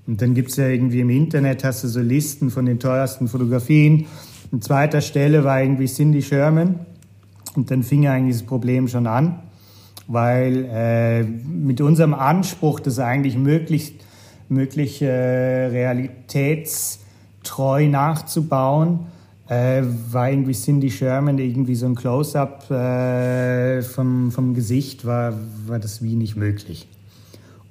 Und 0.05 0.21
dann 0.21 0.33
gibt's 0.33 0.57
ja 0.57 0.67
irgendwie 0.67 0.99
im 0.99 1.09
Internet, 1.09 1.63
hast 1.63 1.83
du 1.83 1.87
so 1.87 2.01
Listen 2.01 2.49
von 2.51 2.65
den 2.65 2.79
teuersten 2.79 3.29
Fotografien. 3.29 4.07
An 4.51 4.61
zweiter 4.61 4.99
Stelle 4.99 5.43
war 5.45 5.61
irgendwie 5.61 5.87
Cindy 5.87 6.21
Sherman. 6.21 6.79
Und 7.55 7.71
dann 7.71 7.83
fing 7.83 8.07
eigentlich 8.07 8.37
das 8.37 8.45
Problem 8.45 8.87
schon 8.87 9.07
an 9.07 9.39
weil 10.07 10.65
äh, 10.69 11.23
mit 11.23 11.81
unserem 11.81 12.13
Anspruch, 12.13 12.79
das 12.79 12.99
eigentlich 12.99 13.37
möglichst 13.37 13.93
möglich 14.49 15.01
äh, 15.01 15.67
realitätstreu 17.53 17.87
nachzubauen, 17.87 18.99
äh, 19.47 19.83
war 20.11 20.29
irgendwie 20.29 20.53
Cindy 20.53 20.89
Sherman 20.89 21.37
irgendwie 21.37 21.75
so 21.75 21.85
ein 21.85 21.95
Close-up 21.95 22.69
äh, 22.71 23.81
vom, 23.81 24.31
vom 24.31 24.53
Gesicht, 24.53 25.05
war, 25.05 25.33
war 25.67 25.79
das 25.79 26.01
wie 26.01 26.15
nicht 26.15 26.35
möglich. 26.35 26.87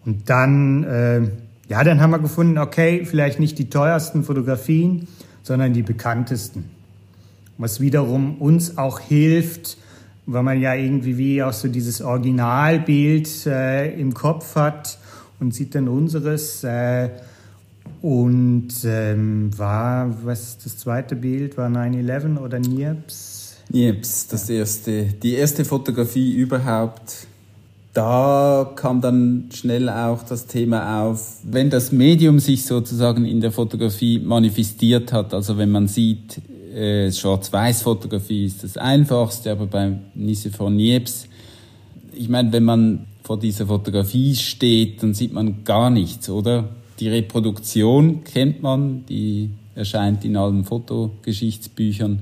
Und 0.05 0.29
dann, 0.29 0.85
äh, 0.85 1.23
ja, 1.69 1.85
dann 1.85 2.01
haben 2.01 2.11
wir 2.11 2.19
gefunden, 2.19 2.59
okay, 2.59 3.05
vielleicht 3.05 3.41
nicht 3.41 3.59
die 3.59 3.71
teuersten 3.71 4.25
Fotografien, 4.25 5.09
sondern 5.43 5.73
die 5.73 5.83
bekanntesten. 5.83 6.71
Was 7.59 7.81
wiederum 7.81 8.37
uns 8.41 8.79
auch 8.79 9.01
hilft, 9.01 9.79
weil 10.27 10.43
man 10.43 10.61
ja 10.61 10.75
irgendwie 10.75 11.19
wie 11.19 11.43
auch 11.43 11.53
so 11.53 11.69
dieses 11.69 12.01
Originalbild 12.01 13.47
äh, 13.47 13.93
im 13.99 14.15
Kopf 14.15 14.57
hat 14.57 14.99
und 15.41 15.55
sieht 15.55 15.75
dann 15.75 15.89
unseres. 15.89 16.65
Äh, 16.65 17.11
und 18.03 18.69
ähm, 18.85 19.57
war, 19.57 20.13
was 20.25 20.59
das 20.59 20.77
zweite 20.77 21.15
Bild 21.15 21.57
war 21.57 21.69
9-11 21.69 22.39
oder 22.39 22.59
Niepce? 22.59 23.57
Niepce, 23.71 24.27
das 24.29 24.51
erste, 24.51 25.05
die 25.05 25.35
erste 25.35 25.65
Fotografie 25.65 26.35
überhaupt. 26.35 27.29
Da 27.95 28.73
kam 28.75 29.01
dann 29.01 29.51
schnell 29.53 29.89
auch 29.89 30.23
das 30.25 30.47
Thema 30.47 31.03
auf, 31.03 31.39
wenn 31.45 31.71
das 31.71 31.93
Medium 31.93 32.39
sich 32.41 32.67
sozusagen 32.67 33.25
in 33.25 33.41
der 33.41 33.53
Fotografie 33.53 34.19
manifestiert 34.19 35.13
hat, 35.13 35.33
also 35.33 35.57
wenn 35.57 35.71
man 35.71 35.87
sieht, 35.87 36.41
äh, 36.75 37.13
Schwarz-Weiß-Fotografie 37.13 38.47
ist 38.47 38.65
das 38.65 38.77
einfachste, 38.79 39.53
aber 39.53 39.67
bei 39.67 39.99
von 40.57 40.75
Niepce, 40.75 41.29
ich 42.15 42.29
meine, 42.29 42.53
wenn 42.53 42.65
man 42.65 43.07
vor 43.23 43.39
dieser 43.39 43.67
Fotografie 43.67 44.35
steht, 44.35 45.03
dann 45.03 45.15
sieht 45.15 45.33
man 45.33 45.63
gar 45.65 45.91
nichts, 45.91 46.29
oder? 46.29 46.69
Die 47.03 47.09
Reproduktion 47.09 48.23
kennt 48.23 48.63
man, 48.63 49.05
die 49.07 49.51
erscheint 49.75 50.25
in 50.25 50.37
allen 50.37 50.63
Fotogeschichtsbüchern. 50.63 52.21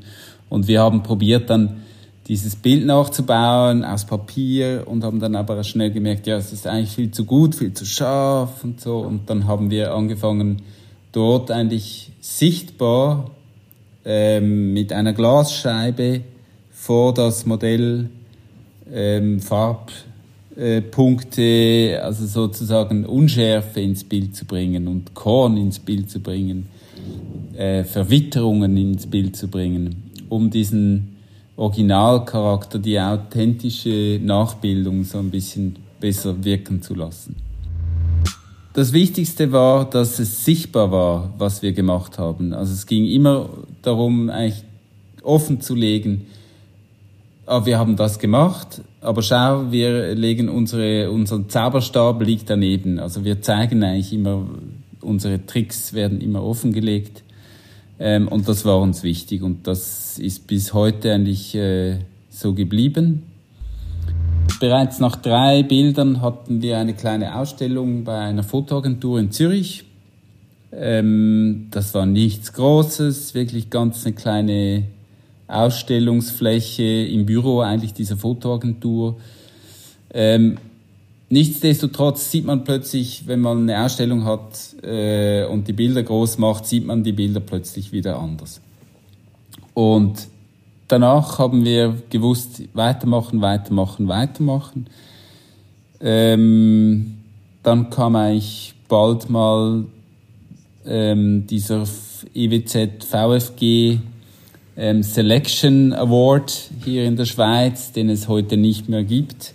Und 0.49 0.69
wir 0.69 0.81
haben 0.81 1.03
probiert 1.03 1.51
dann 1.51 1.83
dieses 2.27 2.57
Bild 2.57 2.87
nachzubauen 2.87 3.85
aus 3.85 4.07
Papier 4.07 4.85
und 4.87 5.05
haben 5.05 5.21
dann 5.21 5.37
aber 5.37 5.63
schnell 5.65 5.91
gemerkt, 5.91 6.27
ja, 6.27 6.39
es 6.39 6.55
ist 6.55 6.67
eigentlich 6.67 6.93
viel 6.93 7.11
zu 7.11 7.27
gut, 7.27 7.57
viel 7.57 7.75
zu 7.75 7.85
scharf 7.85 8.65
und 8.65 8.81
so. 8.81 9.01
Und 9.01 9.29
dann 9.29 9.47
haben 9.47 9.71
wir 9.71 9.93
angefangen, 9.93 10.63
dort 11.13 11.51
eigentlich 11.51 12.13
sichtbar 12.23 13.33
ähm, 14.07 14.73
mit 14.73 14.95
einer 14.95 15.13
Glasscheibe 15.13 16.23
vor 16.73 17.13
das 17.13 17.45
Modell 17.45 18.09
ähm, 18.91 19.41
Farbpunkte, 19.41 20.10
äh, 20.57 21.95
also 21.97 22.27
sozusagen 22.27 23.05
Unschärfe 23.07 23.81
ins 23.81 24.05
Bild 24.05 24.35
zu 24.35 24.45
bringen 24.45 24.89
und 24.89 25.15
Korn 25.15 25.57
ins 25.57 25.79
Bild 25.79 26.11
zu 26.11 26.21
bringen, 26.21 26.67
äh, 27.57 27.85
Verwitterungen 27.85 28.77
ins 28.77 29.07
Bild 29.07 29.37
zu 29.37 29.49
bringen, 29.49 30.11
um 30.29 30.51
diesen 30.51 31.17
Originalcharakter, 31.57 32.79
die 32.79 32.99
authentische 32.99 34.19
Nachbildung 34.23 35.05
so 35.05 35.19
ein 35.19 35.31
bisschen 35.31 35.77
besser 36.01 36.43
wirken 36.43 36.81
zu 36.83 36.95
lassen. 36.95 37.37
Das 38.73 38.93
Wichtigste 38.93 39.51
war, 39.53 39.89
dass 39.89 40.19
es 40.21 40.45
sichtbar 40.45 40.91
war, 40.93 41.35
was 41.39 41.61
wir 41.61 41.73
gemacht 41.73 42.19
haben. 42.19 42.53
Also 42.53 42.73
es 42.73 42.87
ging 42.87 43.05
immer 43.05 43.51
darum, 43.83 44.31
eigentlich 44.31 44.63
offen 45.23 45.61
zu 45.61 45.75
legen, 45.75 46.27
ah, 47.51 47.67
wir 47.67 47.79
haben 47.79 47.97
das 47.97 48.19
gemacht, 48.19 48.81
aber 49.01 49.23
schau, 49.23 49.73
wir 49.73 50.15
legen 50.15 50.49
unsere, 50.49 51.11
unser 51.11 51.49
Zauberstab 51.49 52.23
liegt 52.23 52.49
daneben. 52.49 53.01
Also 53.01 53.25
wir 53.25 53.43
zeigen 53.43 53.83
eigentlich 53.83 54.13
immer, 54.13 54.47
unsere 55.01 55.45
Tricks 55.45 55.93
werden 55.93 56.21
immer 56.21 56.45
offengelegt. 56.45 57.25
Ähm, 57.99 58.29
und 58.29 58.49
das 58.49 58.65
war 58.65 58.79
uns 58.79 59.03
wichtig 59.03 59.43
und 59.43 59.67
das 59.67 60.19
ist 60.19 60.47
bis 60.47 60.73
heute 60.73 61.13
eigentlich 61.13 61.55
äh, 61.57 61.99
so 62.31 62.55
geblieben. 62.55 63.25
Bereits 64.61 65.01
nach 65.01 65.17
drei 65.17 65.63
Bildern 65.63 66.23
hatten 66.23 66.63
wir 66.63 66.79
eine 66.79 66.95
kleine 66.95 67.37
Ausstellung 67.37 68.05
bei 68.05 68.19
einer 68.19 68.43
Fotoagentur 68.43 69.19
in 69.19 69.33
Zürich. 69.33 69.85
Ähm, 70.73 71.67
das 71.73 71.95
war 71.95 72.07
nichts 72.07 72.53
Großes, 72.53 73.35
wirklich 73.35 73.71
ganz 73.71 74.07
eine 74.07 74.15
kleine 74.15 74.85
Ausstellungsfläche 75.51 76.83
im 76.83 77.27
Büro 77.27 77.61
eigentlich 77.61 77.93
dieser 77.93 78.17
Fotoagentur. 78.17 79.17
Ähm, 80.13 80.59
nichtsdestotrotz 81.29 82.31
sieht 82.31 82.45
man 82.45 82.65
plötzlich, 82.65 83.27
wenn 83.27 83.41
man 83.41 83.69
eine 83.69 83.85
Ausstellung 83.85 84.25
hat 84.25 84.75
äh, 84.83 85.45
und 85.45 85.69
die 85.69 85.73
Bilder 85.73 86.03
groß 86.03 86.39
macht, 86.39 86.67
sieht 86.67 86.87
man 86.87 87.03
die 87.03 87.13
Bilder 87.13 87.41
plötzlich 87.41 87.93
wieder 87.93 88.19
anders. 88.19 88.61
Und 89.75 90.29
danach 90.89 91.39
haben 91.39 91.65
wir 91.65 91.97
gewusst, 92.11 92.63
weitermachen, 92.75 93.41
weitermachen, 93.41 94.09
weitermachen. 94.09 94.87
Ähm, 96.01 97.19
dann 97.63 97.91
kam 97.91 98.17
eigentlich 98.17 98.75
bald 98.89 99.31
mal 99.31 99.85
ähm, 100.87 101.47
dieser 101.47 101.85
EWZ 102.35 103.05
VFG 103.05 103.99
ähm, 104.81 105.03
Selection 105.03 105.93
Award 105.93 106.71
hier 106.83 107.05
in 107.05 107.17
der 107.17 107.27
Schweiz, 107.27 107.93
den 107.93 108.09
es 108.09 108.29
heute 108.29 108.57
nicht 108.57 108.89
mehr 108.89 109.05
gibt. 109.05 109.55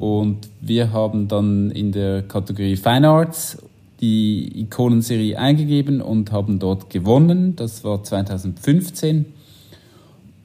Und 0.00 0.48
wir 0.60 0.92
haben 0.92 1.28
dann 1.28 1.70
in 1.70 1.92
der 1.92 2.22
Kategorie 2.22 2.76
Fine 2.76 3.08
Arts 3.08 3.58
die 4.00 4.62
Ikonenserie 4.62 5.38
eingegeben 5.38 6.00
und 6.00 6.32
haben 6.32 6.58
dort 6.58 6.90
gewonnen. 6.90 7.54
Das 7.54 7.84
war 7.84 8.02
2015. 8.02 9.26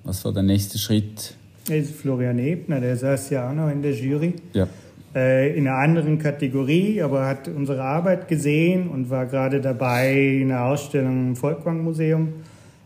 Was 0.03 0.23
war 0.25 0.31
der 0.31 0.43
nächste 0.43 0.77
Schritt? 0.77 1.35
Florian 1.65 2.37
Ebner, 2.39 2.81
der 2.81 2.95
saß 2.95 3.31
ja 3.31 3.49
auch 3.49 3.53
noch 3.53 3.69
in 3.69 3.81
der 3.81 3.93
Jury. 3.93 4.35
Ja. 4.53 4.67
Äh, 5.15 5.57
in 5.57 5.67
einer 5.67 5.77
anderen 5.77 6.19
Kategorie, 6.19 7.01
aber 7.01 7.25
hat 7.25 7.47
unsere 7.47 7.81
Arbeit 7.81 8.27
gesehen 8.27 8.89
und 8.89 9.09
war 9.09 9.25
gerade 9.25 9.59
dabei, 9.59 10.39
eine 10.41 10.61
Ausstellung 10.61 11.29
im 11.29 11.35
Volkwang 11.35 11.83
Museum 11.83 12.33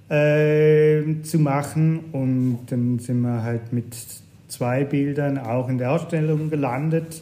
äh, 0.10 1.22
zu 1.24 1.40
machen. 1.40 2.06
Und 2.12 2.60
dann 2.70 3.00
sind 3.00 3.22
wir 3.22 3.44
halt 3.44 3.74
mit 3.74 3.96
zwei 4.48 4.84
Bildern 4.84 5.38
auch 5.38 5.70
in 5.70 5.78
der 5.78 5.92
Ausstellung 5.92 6.50
gelandet. 6.50 7.22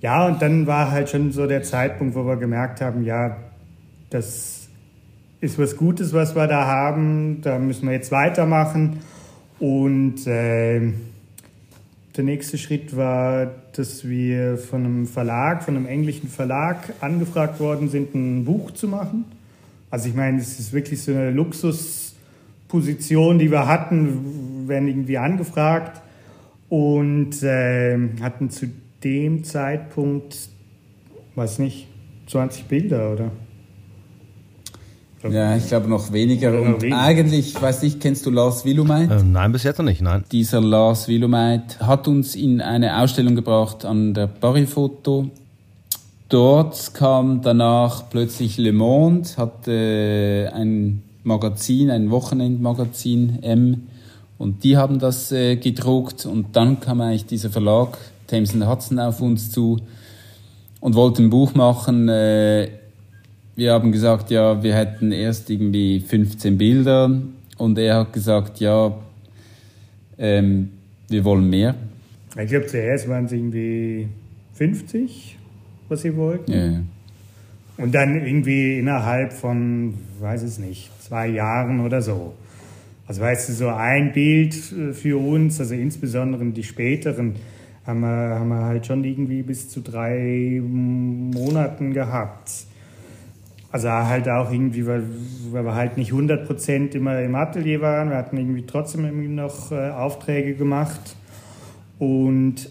Ja, 0.00 0.26
und 0.26 0.42
dann 0.42 0.66
war 0.66 0.90
halt 0.90 1.08
schon 1.08 1.32
so 1.32 1.46
der 1.46 1.62
Zeitpunkt, 1.62 2.14
wo 2.14 2.24
wir 2.24 2.36
gemerkt 2.36 2.80
haben, 2.80 3.04
ja, 3.04 3.36
das 4.10 4.68
ist 5.40 5.58
was 5.58 5.76
Gutes, 5.76 6.12
was 6.12 6.34
wir 6.34 6.46
da 6.46 6.66
haben, 6.66 7.40
da 7.42 7.58
müssen 7.58 7.86
wir 7.86 7.94
jetzt 7.94 8.12
weitermachen. 8.12 9.00
Und 9.58 10.26
äh, 10.26 10.92
der 12.16 12.24
nächste 12.24 12.58
Schritt 12.58 12.96
war, 12.96 13.50
dass 13.72 14.08
wir 14.08 14.58
von 14.58 14.84
einem 14.84 15.06
Verlag, 15.06 15.62
von 15.62 15.76
einem 15.76 15.86
englischen 15.86 16.28
Verlag 16.28 16.92
angefragt 17.00 17.60
worden 17.60 17.88
sind, 17.88 18.14
ein 18.14 18.44
Buch 18.44 18.70
zu 18.72 18.88
machen. 18.88 19.24
Also 19.90 20.08
ich 20.08 20.14
meine, 20.14 20.38
es 20.38 20.58
ist 20.58 20.72
wirklich 20.72 21.02
so 21.02 21.12
eine 21.12 21.30
Luxusposition, 22.66 23.38
die 23.38 23.50
wir 23.50 23.66
hatten, 23.66 24.68
werden 24.68 24.88
irgendwie 24.88 25.18
angefragt 25.18 26.02
und 26.68 27.42
äh, 27.42 27.98
hatten 28.20 28.50
zu 28.50 28.66
dem 29.04 29.44
Zeitpunkt, 29.44 30.36
weiß 31.34 31.60
nicht, 31.60 31.88
20 32.26 32.64
Bilder 32.64 33.12
oder 33.12 33.30
ja, 35.28 35.56
ich 35.56 35.66
glaube 35.66 35.88
noch 35.88 36.12
weniger. 36.12 36.54
Ja, 36.54 36.60
und 36.60 36.82
weniger. 36.82 37.00
eigentlich, 37.00 37.60
weiß 37.60 37.82
nicht, 37.82 38.00
kennst 38.00 38.26
du 38.26 38.30
Lars 38.30 38.64
Willumeit? 38.64 39.10
Ähm, 39.10 39.32
nein, 39.32 39.50
bis 39.50 39.64
jetzt 39.64 39.78
noch 39.78 39.84
nicht, 39.84 40.00
nein. 40.00 40.22
Dieser 40.30 40.60
Lars 40.60 41.08
Willumeit 41.08 41.80
hat 41.80 42.06
uns 42.06 42.36
in 42.36 42.60
eine 42.60 43.00
Ausstellung 43.00 43.34
gebracht 43.34 43.84
an 43.84 44.14
der 44.14 44.28
Parifoto. 44.28 45.30
Dort 46.28 46.94
kam 46.94 47.42
danach 47.42 48.08
plötzlich 48.08 48.56
Le 48.56 48.72
Monde, 48.72 49.28
hatte 49.36 50.52
ein 50.54 51.02
Magazin, 51.26 51.90
ein 51.90 52.10
Wochenendmagazin 52.10 53.42
M, 53.42 53.82
und 54.38 54.64
die 54.64 54.76
haben 54.76 54.98
das 54.98 55.32
äh, 55.32 55.56
gedruckt. 55.56 56.26
Und 56.26 56.56
dann 56.56 56.80
kam 56.80 57.00
eigentlich 57.00 57.26
dieser 57.26 57.50
Verlag, 57.50 57.98
Thames 58.26 58.54
Hudson, 58.54 58.98
auf 58.98 59.20
uns 59.20 59.50
zu 59.50 59.78
und 60.80 60.94
wollte 60.94 61.22
ein 61.22 61.30
Buch 61.30 61.54
machen. 61.54 62.08
Äh, 62.08 62.68
wir 63.54 63.72
haben 63.72 63.92
gesagt, 63.92 64.30
ja, 64.30 64.62
wir 64.62 64.74
hätten 64.74 65.12
erst 65.12 65.48
irgendwie 65.48 66.00
15 66.00 66.58
Bilder 66.58 67.10
und 67.56 67.78
er 67.78 67.96
hat 67.96 68.12
gesagt, 68.12 68.60
ja, 68.60 68.94
ähm, 70.18 70.70
wir 71.08 71.24
wollen 71.24 71.48
mehr. 71.48 71.74
Ich 72.38 72.50
glaube, 72.50 72.66
zuerst 72.66 73.08
waren 73.08 73.24
es 73.24 73.32
irgendwie 73.32 74.08
50, 74.54 75.38
was 75.88 76.02
sie 76.02 76.14
wollten. 76.16 76.52
Ja. 76.52 76.80
Und 77.76 77.94
dann 77.94 78.14
irgendwie 78.14 78.78
innerhalb 78.78 79.32
von, 79.32 79.94
weiß 80.20 80.42
es 80.42 80.58
nicht, 80.58 80.90
zwei 81.02 81.28
Jahren 81.28 81.80
oder 81.80 82.00
so. 82.00 82.34
Also 83.06 83.20
weißt 83.20 83.48
du, 83.48 83.52
so 83.52 83.68
ein 83.68 84.12
Bild 84.12 84.54
für 84.54 85.18
uns, 85.18 85.60
also 85.60 85.74
insbesondere 85.74 86.44
die 86.46 86.64
späteren, 86.64 87.34
haben 87.86 88.00
wir, 88.00 88.08
haben 88.08 88.48
wir 88.48 88.64
halt 88.64 88.86
schon 88.86 89.04
irgendwie 89.04 89.42
bis 89.42 89.68
zu 89.68 89.80
drei 89.80 90.60
Monaten 90.60 91.92
gehabt. 91.92 92.50
Also 93.70 93.90
halt 93.90 94.28
auch 94.28 94.50
irgendwie, 94.50 94.86
weil, 94.86 95.04
weil 95.52 95.64
wir 95.64 95.74
halt 95.74 95.98
nicht 95.98 96.12
100% 96.12 96.94
immer 96.94 97.20
im 97.20 97.34
Atelier 97.34 97.80
waren. 97.82 98.10
Wir 98.10 98.16
hatten 98.16 98.38
irgendwie 98.38 98.64
trotzdem 98.66 99.04
irgendwie 99.04 99.28
noch 99.28 99.70
äh, 99.70 99.90
Aufträge 99.90 100.54
gemacht 100.54 101.16
und 101.98 102.70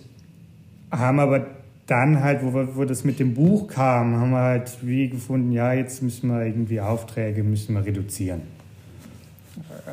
haben 0.91 1.19
aber 1.19 1.45
dann 1.87 2.23
halt, 2.23 2.41
wo, 2.43 2.53
wo 2.75 2.85
das 2.85 3.03
mit 3.03 3.19
dem 3.19 3.33
Buch 3.33 3.67
kam, 3.67 4.15
haben 4.15 4.31
wir 4.31 4.41
halt 4.41 4.77
wie 4.81 5.09
gefunden, 5.09 5.51
ja, 5.51 5.73
jetzt 5.73 6.01
müssen 6.01 6.29
wir 6.29 6.45
irgendwie 6.45 6.81
Aufträge 6.81 7.43
müssen 7.43 7.75
wir 7.75 7.85
reduzieren. 7.85 8.41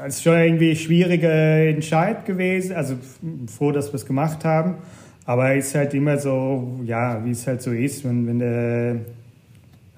Es 0.06 0.16
ist 0.16 0.22
schon 0.22 0.36
irgendwie 0.36 0.70
ein 0.70 0.76
schwieriger 0.76 1.66
Entscheid 1.68 2.24
gewesen, 2.24 2.74
also 2.74 2.96
froh, 3.46 3.72
dass 3.72 3.92
wir 3.92 3.96
es 3.96 4.06
gemacht 4.06 4.44
haben, 4.44 4.76
aber 5.26 5.54
es 5.54 5.68
ist 5.68 5.74
halt 5.74 5.94
immer 5.94 6.18
so, 6.18 6.80
ja, 6.84 7.24
wie 7.24 7.30
es 7.30 7.46
halt 7.46 7.62
so 7.62 7.70
ist, 7.72 8.04
wenn, 8.04 8.26
wenn 8.26 8.38
der 8.38 8.96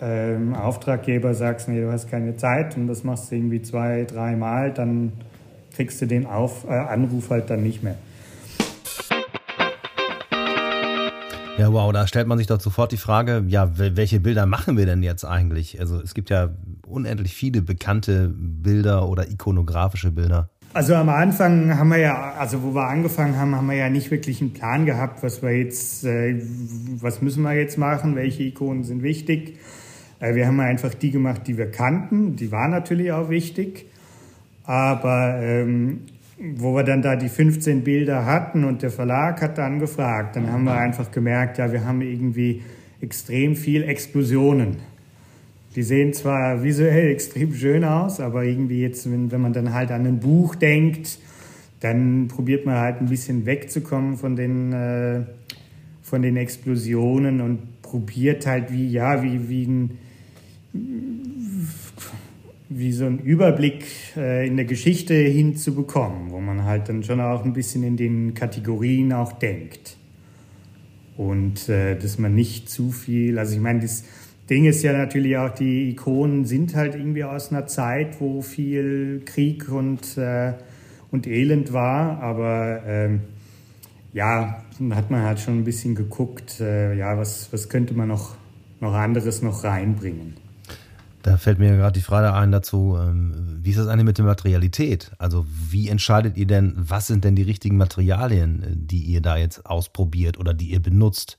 ähm, 0.00 0.54
Auftraggeber 0.54 1.32
sagst, 1.32 1.68
nee, 1.68 1.80
du 1.80 1.90
hast 1.90 2.10
keine 2.10 2.36
Zeit 2.36 2.76
und 2.76 2.88
das 2.88 3.04
machst 3.04 3.30
du 3.30 3.36
irgendwie 3.36 3.62
zwei, 3.62 4.04
dreimal, 4.04 4.72
dann 4.72 5.12
kriegst 5.74 6.02
du 6.02 6.06
den 6.06 6.26
Auf, 6.26 6.64
äh, 6.68 6.72
Anruf 6.72 7.30
halt 7.30 7.48
dann 7.48 7.62
nicht 7.62 7.82
mehr. 7.82 7.96
Ja, 11.56 11.72
wow, 11.72 11.92
da 11.92 12.08
stellt 12.08 12.26
man 12.26 12.36
sich 12.36 12.48
doch 12.48 12.60
sofort 12.60 12.90
die 12.90 12.96
Frage, 12.96 13.44
ja, 13.46 13.78
welche 13.78 14.18
Bilder 14.18 14.44
machen 14.44 14.76
wir 14.76 14.86
denn 14.86 15.04
jetzt 15.04 15.24
eigentlich? 15.24 15.78
Also 15.78 16.00
es 16.00 16.12
gibt 16.12 16.28
ja 16.28 16.50
unendlich 16.84 17.32
viele 17.32 17.62
bekannte 17.62 18.34
Bilder 18.34 19.08
oder 19.08 19.30
ikonografische 19.30 20.10
Bilder. 20.10 20.50
Also 20.72 20.96
am 20.96 21.08
Anfang 21.08 21.78
haben 21.78 21.90
wir 21.90 21.98
ja, 21.98 22.32
also 22.32 22.64
wo 22.64 22.74
wir 22.74 22.88
angefangen 22.88 23.38
haben, 23.38 23.54
haben 23.54 23.68
wir 23.68 23.76
ja 23.76 23.88
nicht 23.88 24.10
wirklich 24.10 24.40
einen 24.40 24.52
Plan 24.52 24.84
gehabt, 24.84 25.22
was 25.22 25.42
wir 25.42 25.56
jetzt, 25.56 26.04
äh, 26.04 26.42
was 27.00 27.22
müssen 27.22 27.44
wir 27.44 27.52
jetzt 27.52 27.78
machen, 27.78 28.16
welche 28.16 28.42
Ikonen 28.42 28.82
sind 28.82 29.04
wichtig. 29.04 29.56
Äh, 30.18 30.34
wir 30.34 30.48
haben 30.48 30.58
einfach 30.58 30.92
die 30.92 31.12
gemacht, 31.12 31.42
die 31.46 31.56
wir 31.56 31.70
kannten. 31.70 32.34
Die 32.34 32.50
waren 32.50 32.72
natürlich 32.72 33.12
auch 33.12 33.28
wichtig. 33.28 33.86
Aber 34.64 35.38
ähm, 35.40 36.00
wo 36.56 36.74
wir 36.74 36.84
dann 36.84 37.02
da 37.02 37.16
die 37.16 37.28
15 37.28 37.84
Bilder 37.84 38.26
hatten 38.26 38.64
und 38.64 38.82
der 38.82 38.90
Verlag 38.90 39.40
hat 39.40 39.58
dann 39.58 39.78
gefragt, 39.78 40.36
dann 40.36 40.50
haben 40.50 40.64
wir 40.64 40.74
einfach 40.74 41.10
gemerkt, 41.10 41.58
ja, 41.58 41.72
wir 41.72 41.84
haben 41.84 42.02
irgendwie 42.02 42.62
extrem 43.00 43.56
viel 43.56 43.82
Explosionen. 43.82 44.76
Die 45.76 45.82
sehen 45.82 46.12
zwar 46.12 46.62
visuell 46.62 47.10
extrem 47.10 47.52
schön 47.52 47.84
aus, 47.84 48.20
aber 48.20 48.44
irgendwie 48.44 48.80
jetzt, 48.80 49.10
wenn, 49.10 49.32
wenn 49.32 49.40
man 49.40 49.52
dann 49.52 49.72
halt 49.72 49.90
an 49.90 50.06
ein 50.06 50.20
Buch 50.20 50.54
denkt, 50.54 51.18
dann 51.80 52.28
probiert 52.28 52.64
man 52.64 52.76
halt 52.76 53.00
ein 53.00 53.08
bisschen 53.08 53.44
wegzukommen 53.44 54.16
von 54.16 54.36
den, 54.36 54.72
äh, 54.72 55.22
von 56.02 56.22
den 56.22 56.36
Explosionen 56.36 57.40
und 57.40 57.82
probiert 57.82 58.46
halt 58.46 58.72
wie, 58.72 58.88
ja, 58.88 59.22
wie, 59.22 59.48
wie 59.48 59.66
ein, 59.66 59.98
wie 62.76 62.92
so 62.92 63.06
einen 63.06 63.20
Überblick 63.20 63.84
äh, 64.16 64.46
in 64.46 64.56
der 64.56 64.64
Geschichte 64.64 65.14
hinzubekommen, 65.14 66.32
wo 66.32 66.40
man 66.40 66.64
halt 66.64 66.88
dann 66.88 67.04
schon 67.04 67.20
auch 67.20 67.44
ein 67.44 67.52
bisschen 67.52 67.84
in 67.84 67.96
den 67.96 68.34
Kategorien 68.34 69.12
auch 69.12 69.32
denkt. 69.32 69.96
Und 71.16 71.68
äh, 71.68 71.96
dass 71.96 72.18
man 72.18 72.34
nicht 72.34 72.68
zu 72.68 72.90
viel, 72.90 73.38
also 73.38 73.54
ich 73.54 73.60
meine, 73.60 73.78
das 73.80 74.02
Ding 74.50 74.64
ist 74.64 74.82
ja 74.82 74.92
natürlich 74.92 75.36
auch, 75.36 75.50
die 75.50 75.90
Ikonen 75.90 76.46
sind 76.46 76.74
halt 76.74 76.96
irgendwie 76.96 77.22
aus 77.22 77.52
einer 77.52 77.68
Zeit, 77.68 78.20
wo 78.20 78.42
viel 78.42 79.22
Krieg 79.24 79.68
und, 79.68 80.18
äh, 80.18 80.54
und 81.12 81.28
Elend 81.28 81.72
war, 81.72 82.20
aber 82.20 82.82
ähm, 82.84 83.20
ja, 84.12 84.64
hat 84.90 85.10
man 85.12 85.22
halt 85.22 85.38
schon 85.38 85.58
ein 85.58 85.64
bisschen 85.64 85.94
geguckt, 85.94 86.60
ja, 86.60 87.18
was, 87.18 87.52
was 87.52 87.68
könnte 87.68 87.94
man 87.94 88.06
noch, 88.06 88.36
noch 88.80 88.94
anderes 88.94 89.42
noch 89.42 89.64
reinbringen. 89.64 90.43
Da 91.24 91.38
fällt 91.38 91.58
mir 91.58 91.74
gerade 91.74 91.98
die 91.98 92.04
Frage 92.04 92.34
ein 92.34 92.52
dazu, 92.52 92.98
ähm, 93.00 93.32
wie 93.62 93.70
ist 93.70 93.78
das 93.78 93.88
eigentlich 93.88 94.04
mit 94.04 94.18
der 94.18 94.26
Materialität? 94.26 95.10
Also 95.16 95.46
wie 95.48 95.88
entscheidet 95.88 96.36
ihr 96.36 96.46
denn, 96.46 96.74
was 96.76 97.06
sind 97.06 97.24
denn 97.24 97.34
die 97.34 97.42
richtigen 97.42 97.78
Materialien, 97.78 98.62
äh, 98.62 98.66
die 98.74 98.98
ihr 98.98 99.22
da 99.22 99.38
jetzt 99.38 99.64
ausprobiert 99.64 100.38
oder 100.38 100.52
die 100.52 100.66
ihr 100.66 100.82
benutzt, 100.82 101.38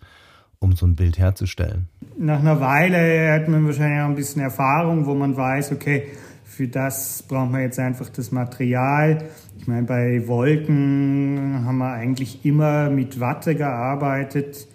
um 0.58 0.76
so 0.76 0.88
ein 0.88 0.96
Bild 0.96 1.20
herzustellen? 1.20 1.88
Nach 2.18 2.40
einer 2.40 2.60
Weile 2.60 3.32
hat 3.32 3.48
man 3.48 3.64
wahrscheinlich 3.68 4.02
auch 4.02 4.08
ein 4.08 4.16
bisschen 4.16 4.42
Erfahrung, 4.42 5.06
wo 5.06 5.14
man 5.14 5.38
weiß, 5.38 5.74
okay, 5.74 6.08
für 6.46 6.68
das 6.68 7.22
braucht 7.22 7.52
man 7.52 7.62
jetzt 7.62 7.78
einfach 7.78 8.10
das 8.10 8.32
Material. 8.32 9.24
Ich 9.60 9.68
meine, 9.68 9.84
bei 9.86 10.28
Wolken 10.28 11.62
haben 11.64 11.78
wir 11.78 11.92
eigentlich 11.92 12.44
immer 12.44 12.90
mit 12.90 13.20
Watte 13.20 13.54
gearbeitet 13.54 14.68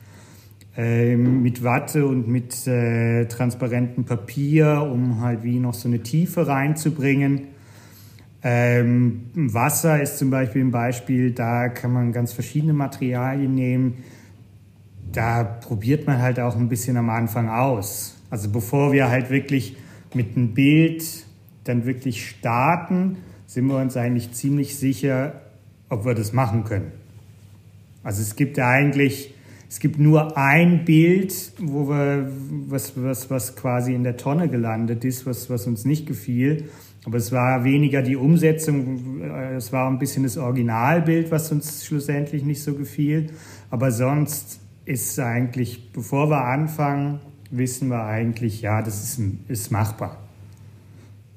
mit 0.76 1.64
Watte 1.64 2.06
und 2.06 2.28
mit 2.28 2.66
äh, 2.66 3.26
transparentem 3.26 4.04
Papier, 4.04 4.88
um 4.90 5.20
halt 5.20 5.42
wie 5.42 5.58
noch 5.58 5.74
so 5.74 5.88
eine 5.88 6.00
Tiefe 6.00 6.46
reinzubringen. 6.46 7.48
Ähm, 8.42 9.26
Wasser 9.34 10.00
ist 10.00 10.18
zum 10.18 10.30
Beispiel 10.30 10.62
ein 10.64 10.70
Beispiel, 10.70 11.32
da 11.32 11.68
kann 11.68 11.92
man 11.92 12.12
ganz 12.12 12.32
verschiedene 12.32 12.72
Materialien 12.72 13.54
nehmen. 13.54 14.04
Da 15.12 15.42
probiert 15.42 16.06
man 16.06 16.22
halt 16.22 16.38
auch 16.40 16.56
ein 16.56 16.68
bisschen 16.68 16.96
am 16.96 17.10
Anfang 17.10 17.48
aus. 17.48 18.16
Also 18.30 18.48
bevor 18.48 18.92
wir 18.92 19.10
halt 19.10 19.28
wirklich 19.30 19.76
mit 20.14 20.36
einem 20.36 20.54
Bild 20.54 21.04
dann 21.64 21.84
wirklich 21.84 22.28
starten, 22.28 23.18
sind 23.46 23.66
wir 23.66 23.76
uns 23.76 23.96
eigentlich 23.96 24.32
ziemlich 24.32 24.76
sicher, 24.76 25.40
ob 25.88 26.06
wir 26.06 26.14
das 26.14 26.32
machen 26.32 26.64
können. 26.64 26.92
Also 28.02 28.22
es 28.22 28.36
gibt 28.36 28.56
ja 28.56 28.68
eigentlich 28.68 29.34
es 29.70 29.78
gibt 29.78 30.00
nur 30.00 30.36
ein 30.36 30.84
Bild, 30.84 31.52
wo 31.60 31.88
wir, 31.88 32.28
was, 32.66 32.92
was, 32.96 33.30
was 33.30 33.54
quasi 33.54 33.94
in 33.94 34.02
der 34.02 34.16
Tonne 34.16 34.48
gelandet 34.48 35.04
ist, 35.04 35.26
was, 35.26 35.48
was 35.48 35.68
uns 35.68 35.84
nicht 35.84 36.06
gefiel. 36.06 36.64
Aber 37.04 37.18
es 37.18 37.30
war 37.30 37.62
weniger 37.62 38.02
die 38.02 38.16
Umsetzung, 38.16 39.22
äh, 39.22 39.54
es 39.54 39.72
war 39.72 39.88
ein 39.88 40.00
bisschen 40.00 40.24
das 40.24 40.36
Originalbild, 40.36 41.30
was 41.30 41.52
uns 41.52 41.86
schlussendlich 41.86 42.42
nicht 42.44 42.64
so 42.64 42.74
gefiel. 42.74 43.28
Aber 43.70 43.92
sonst 43.92 44.60
ist 44.86 45.16
eigentlich, 45.20 45.92
bevor 45.92 46.28
wir 46.30 46.44
anfangen, 46.44 47.20
wissen 47.52 47.90
wir 47.90 48.02
eigentlich, 48.02 48.62
ja, 48.62 48.82
das 48.82 49.04
ist, 49.04 49.22
ist 49.46 49.70
machbar. 49.70 50.18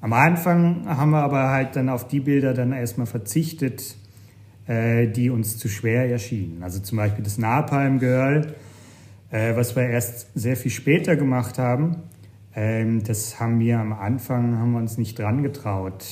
Am 0.00 0.12
Anfang 0.12 0.88
haben 0.88 1.12
wir 1.12 1.22
aber 1.22 1.50
halt 1.50 1.76
dann 1.76 1.88
auf 1.88 2.08
die 2.08 2.20
Bilder 2.20 2.52
dann 2.52 2.72
erstmal 2.72 3.06
verzichtet, 3.06 3.96
äh, 4.66 5.08
die 5.08 5.30
uns 5.30 5.58
zu 5.58 5.68
schwer 5.68 6.10
erschienen. 6.10 6.62
Also 6.62 6.80
zum 6.80 6.98
Beispiel 6.98 7.24
das 7.24 7.38
Napalm 7.38 7.98
Girl, 7.98 8.54
äh, 9.30 9.56
was 9.56 9.76
wir 9.76 9.84
erst 9.84 10.28
sehr 10.34 10.56
viel 10.56 10.70
später 10.70 11.16
gemacht 11.16 11.58
haben. 11.58 11.96
Ähm, 12.54 13.02
das 13.04 13.40
haben 13.40 13.60
wir 13.60 13.78
am 13.78 13.92
Anfang 13.92 14.58
haben 14.58 14.72
wir 14.72 14.78
uns 14.78 14.96
nicht 14.96 15.18
dran 15.18 15.42
getraut, 15.42 16.04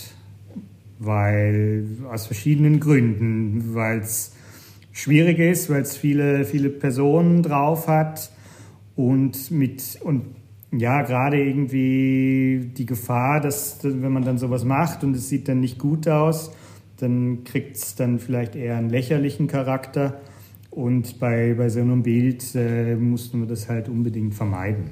weil 0.99 1.87
aus 2.11 2.27
verschiedenen 2.27 2.81
Gründen, 2.81 3.75
weil 3.75 4.01
es 4.01 4.35
schwierig 4.93 5.39
ist, 5.39 5.71
weil 5.71 5.83
es 5.83 5.97
viele 5.97 6.45
viele 6.45 6.69
Personen 6.69 7.43
drauf 7.43 7.89
hat 7.89 8.31
und 8.97 9.51
mit 9.51 9.99
und 10.03 10.37
ja, 10.73 11.03
gerade 11.03 11.43
irgendwie 11.43 12.73
die 12.77 12.87
Gefahr, 12.87 13.41
dass 13.41 13.79
wenn 13.83 14.13
man 14.13 14.25
dann 14.25 14.39
sowas 14.39 14.65
macht 14.65 15.05
und 15.05 15.15
es 15.15 15.29
sieht 15.29 15.49
dann 15.49 15.61
nicht 15.61 15.79
gut 15.79 16.09
aus, 16.09 16.53
dann 17.03 17.45
kriegt 17.45 17.77
es 17.77 17.95
dann 17.95 18.19
vielleicht 18.19 18.55
eher 18.55 18.77
einen 18.77 18.91
lächerlichen 18.91 19.49
Charakter. 19.49 20.21
Und 20.71 21.19
bei, 21.19 21.55
bei 21.55 21.69
so 21.69 21.81
einem 21.81 22.03
Bild 22.03 22.55
äh, 22.55 22.95
mussten 22.97 23.41
wir 23.41 23.47
das 23.47 23.69
halt 23.69 23.89
unbedingt 23.89 24.35
vermeiden. 24.35 24.91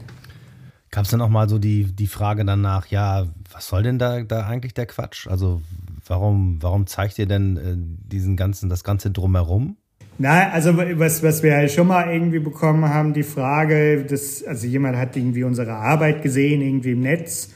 Gab 0.90 1.04
es 1.04 1.10
dann 1.10 1.22
auch 1.22 1.28
mal 1.28 1.48
so 1.48 1.58
die, 1.58 1.84
die 1.84 2.08
Frage 2.08 2.44
danach, 2.44 2.86
ja, 2.86 3.26
was 3.52 3.68
soll 3.68 3.84
denn 3.84 3.98
da, 3.98 4.22
da 4.22 4.46
eigentlich 4.46 4.74
der 4.74 4.86
Quatsch? 4.86 5.28
Also 5.28 5.62
warum, 6.06 6.58
warum 6.60 6.86
zeigt 6.86 7.18
ihr 7.18 7.26
denn 7.26 7.56
äh, 7.56 7.76
diesen 7.76 8.36
ganzen, 8.36 8.68
das 8.68 8.82
Ganze 8.84 9.10
drumherum? 9.10 9.76
Na, 10.18 10.50
also 10.50 10.76
was, 10.76 11.22
was 11.22 11.42
wir 11.42 11.66
schon 11.68 11.86
mal 11.86 12.12
irgendwie 12.12 12.40
bekommen 12.40 12.86
haben, 12.88 13.14
die 13.14 13.22
Frage, 13.22 14.04
dass, 14.04 14.44
also 14.44 14.66
jemand 14.66 14.96
hat 14.98 15.16
irgendwie 15.16 15.44
unsere 15.44 15.72
Arbeit 15.72 16.22
gesehen, 16.22 16.60
irgendwie 16.60 16.90
im 16.90 17.00
Netz 17.00 17.54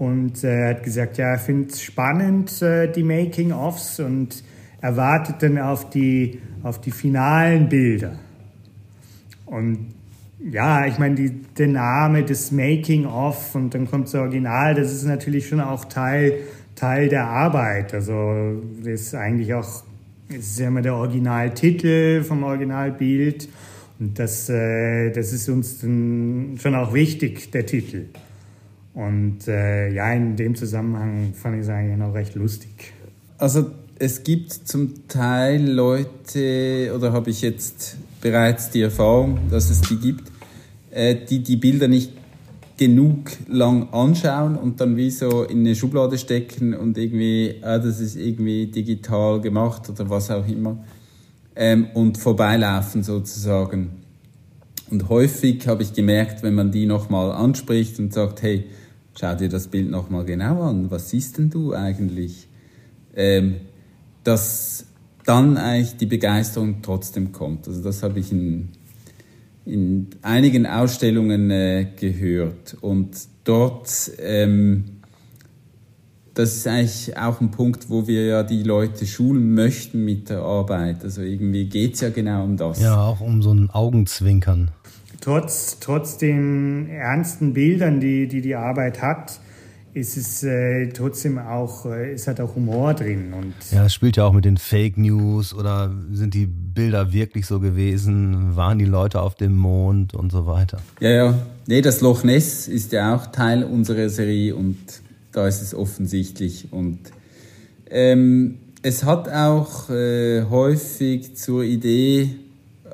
und 0.00 0.44
äh, 0.44 0.70
hat 0.70 0.82
gesagt, 0.82 1.18
ja, 1.18 1.32
er 1.32 1.38
findet 1.38 1.72
es 1.72 1.82
spannend, 1.82 2.62
äh, 2.62 2.90
die 2.90 3.02
Making-ofs 3.02 4.00
und 4.00 4.42
erwartet 4.80 5.42
dann 5.42 5.58
auf 5.58 5.90
die, 5.90 6.40
auf 6.62 6.80
die 6.80 6.90
finalen 6.90 7.68
Bilder. 7.68 8.18
Und 9.44 9.92
ja, 10.38 10.86
ich 10.86 10.98
meine, 10.98 11.30
der 11.58 11.68
Name 11.68 12.24
des 12.24 12.50
Making-of 12.50 13.54
und 13.54 13.74
dann 13.74 13.90
kommt 13.90 14.06
das 14.06 14.14
Original, 14.14 14.74
das 14.74 14.90
ist 14.90 15.04
natürlich 15.04 15.46
schon 15.46 15.60
auch 15.60 15.84
Teil, 15.84 16.32
Teil 16.76 17.10
der 17.10 17.26
Arbeit. 17.26 17.92
Also 17.92 18.62
das 18.82 19.02
ist 19.02 19.14
eigentlich 19.14 19.52
auch, 19.52 19.82
das 20.30 20.38
ist 20.38 20.60
ja 20.60 20.68
immer 20.68 20.80
der 20.80 20.94
Originaltitel 20.94 22.22
vom 22.22 22.42
Originalbild 22.42 23.50
und 23.98 24.18
das, 24.18 24.48
äh, 24.48 25.10
das 25.10 25.34
ist 25.34 25.46
uns 25.50 25.80
dann 25.80 26.56
schon 26.58 26.74
auch 26.74 26.94
wichtig, 26.94 27.52
der 27.52 27.66
Titel. 27.66 28.06
Und 28.94 29.46
äh, 29.46 29.92
ja, 29.92 30.12
in 30.12 30.36
dem 30.36 30.54
Zusammenhang 30.54 31.32
fand 31.34 31.56
ich 31.56 31.62
es 31.62 31.68
eigentlich 31.68 31.96
noch 31.96 32.14
recht 32.14 32.34
lustig. 32.34 32.92
Also 33.38 33.70
es 33.98 34.22
gibt 34.24 34.52
zum 34.52 35.06
Teil 35.08 35.70
Leute, 35.70 36.92
oder 36.94 37.12
habe 37.12 37.30
ich 37.30 37.42
jetzt 37.42 37.96
bereits 38.20 38.70
die 38.70 38.82
Erfahrung, 38.82 39.38
dass 39.50 39.70
es 39.70 39.82
die 39.82 39.96
gibt, 39.96 40.30
äh, 40.90 41.14
die 41.14 41.40
die 41.42 41.56
Bilder 41.56 41.88
nicht 41.88 42.12
genug 42.76 43.30
lang 43.46 43.92
anschauen 43.92 44.56
und 44.56 44.80
dann 44.80 44.96
wie 44.96 45.10
so 45.10 45.44
in 45.44 45.60
eine 45.60 45.74
Schublade 45.74 46.16
stecken 46.16 46.72
und 46.72 46.96
irgendwie, 46.96 47.56
ah, 47.60 47.78
das 47.78 48.00
ist 48.00 48.16
irgendwie 48.16 48.68
digital 48.68 49.40
gemacht 49.42 49.90
oder 49.90 50.08
was 50.08 50.30
auch 50.30 50.48
immer 50.48 50.82
ähm, 51.56 51.88
und 51.92 52.16
vorbeilaufen 52.16 53.02
sozusagen. 53.02 53.90
Und 54.90 55.10
häufig 55.10 55.68
habe 55.68 55.82
ich 55.82 55.92
gemerkt, 55.92 56.42
wenn 56.42 56.54
man 56.54 56.72
die 56.72 56.86
nochmal 56.86 57.32
anspricht 57.32 57.98
und 57.98 58.14
sagt, 58.14 58.40
hey, 58.42 58.64
schau 59.20 59.34
dir 59.34 59.48
das 59.48 59.68
Bild 59.68 59.90
nochmal 59.90 60.24
genau 60.24 60.62
an, 60.62 60.90
was 60.90 61.10
siehst 61.10 61.38
denn 61.38 61.50
du 61.50 61.74
eigentlich? 61.74 62.48
Ähm, 63.14 63.56
dass 64.24 64.86
dann 65.24 65.56
eigentlich 65.56 65.96
die 65.96 66.06
Begeisterung 66.06 66.82
trotzdem 66.82 67.32
kommt. 67.32 67.68
Also 67.68 67.82
das 67.82 68.02
habe 68.02 68.18
ich 68.20 68.32
in, 68.32 68.70
in 69.66 70.08
einigen 70.22 70.66
Ausstellungen 70.66 71.50
äh, 71.50 71.86
gehört. 71.96 72.76
Und 72.80 73.16
dort, 73.44 74.10
ähm, 74.18 74.84
das 76.34 76.56
ist 76.56 76.66
eigentlich 76.66 77.16
auch 77.18 77.40
ein 77.40 77.50
Punkt, 77.50 77.90
wo 77.90 78.06
wir 78.06 78.24
ja 78.24 78.42
die 78.42 78.62
Leute 78.62 79.06
schulen 79.06 79.54
möchten 79.54 80.04
mit 80.04 80.30
der 80.30 80.40
Arbeit. 80.40 81.04
Also 81.04 81.22
irgendwie 81.22 81.66
geht 81.66 81.94
es 81.94 82.00
ja 82.00 82.10
genau 82.10 82.44
um 82.44 82.56
das. 82.56 82.80
Ja, 82.80 83.02
auch 83.02 83.20
um 83.20 83.42
so 83.42 83.52
ein 83.52 83.68
Augenzwinkern 83.70 84.70
trotz, 85.20 85.78
trotz 85.80 86.18
den 86.18 86.88
ernsten 86.88 87.52
Bildern, 87.52 88.00
die 88.00 88.26
die, 88.26 88.40
die 88.40 88.54
Arbeit 88.54 89.02
hat, 89.02 89.40
ist 89.92 90.16
es 90.16 90.42
äh, 90.44 90.88
trotzdem 90.88 91.38
auch, 91.38 91.84
äh, 91.86 92.14
ist 92.14 92.26
halt 92.28 92.40
auch 92.40 92.54
Humor 92.54 92.94
drin. 92.94 93.32
Und 93.32 93.54
ja, 93.72 93.86
es 93.86 93.94
spielt 93.94 94.16
ja 94.16 94.24
auch 94.24 94.32
mit 94.32 94.44
den 94.44 94.56
Fake 94.56 94.96
News 94.96 95.52
oder 95.52 95.92
sind 96.12 96.34
die 96.34 96.46
Bilder 96.46 97.12
wirklich 97.12 97.46
so 97.46 97.58
gewesen? 97.58 98.54
Waren 98.54 98.78
die 98.78 98.84
Leute 98.84 99.20
auf 99.20 99.34
dem 99.34 99.56
Mond 99.56 100.14
und 100.14 100.30
so 100.30 100.46
weiter? 100.46 100.78
Ja, 101.00 101.10
ja. 101.10 101.34
Nee, 101.66 101.82
das 101.82 102.00
Loch 102.00 102.22
Ness 102.24 102.68
ist 102.68 102.92
ja 102.92 103.14
auch 103.14 103.26
Teil 103.26 103.64
unserer 103.64 104.08
Serie 104.08 104.54
und 104.54 104.76
da 105.32 105.46
ist 105.46 105.60
es 105.60 105.74
offensichtlich. 105.74 106.68
Und 106.70 106.98
ähm, 107.90 108.58
es 108.82 109.04
hat 109.04 109.28
auch 109.28 109.90
äh, 109.90 110.44
häufig 110.48 111.36
zur 111.36 111.64
Idee 111.64 112.36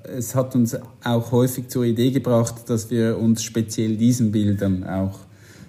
es 0.08 0.34
hat 0.34 0.54
uns 0.54 0.76
auch 1.04 1.32
häufig 1.32 1.68
zur 1.68 1.84
Idee 1.84 2.10
gebracht, 2.10 2.68
dass 2.68 2.90
wir 2.90 3.18
uns 3.18 3.42
speziell 3.42 3.96
diesen 3.96 4.32
Bildern 4.32 4.84
auch 4.84 5.18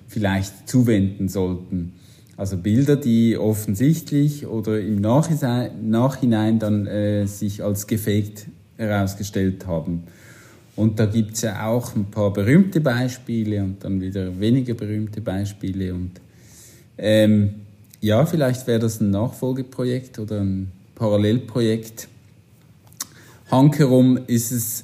vielleicht 0.08 0.69
zuwenden 0.69 1.30
sollten. 1.30 1.93
Also 2.38 2.58
Bilder, 2.58 2.95
die 2.95 3.38
offensichtlich 3.38 4.45
oder 4.45 4.80
im 4.80 5.02
Nachhinein 5.02 6.60
dann 6.60 6.86
äh, 6.86 7.26
sich 7.26 7.63
als 7.63 7.88
gefaked 7.88 8.45
herausgestellt 8.78 9.65
haben. 9.65 10.04
Und 10.76 11.00
da 11.00 11.08
gibt 11.08 11.34
es 11.34 11.41
ja 11.41 11.65
auch 11.65 11.95
ein 11.95 12.06
paar 12.06 12.32
berühmte 12.32 12.80
Beispiele 12.80 13.63
und 13.63 13.84
dann 13.84 14.00
wieder 14.00 14.39
weniger 14.39 14.76
berühmte 14.76 15.21
Beispiele. 15.21 15.95
Und 15.95 16.12
ähm, 17.00 17.56
ja, 18.00 18.23
vielleicht 18.28 18.67
wäre 18.67 18.80
das 18.80 19.02
ein 19.02 19.10
Nachfolgeprojekt 19.10 20.19
oder 20.19 20.39
ein 20.41 20.71
Parallelprojekt 20.93 22.08
Hankerum 23.49 24.19
ist 24.27 24.51
es 24.51 24.83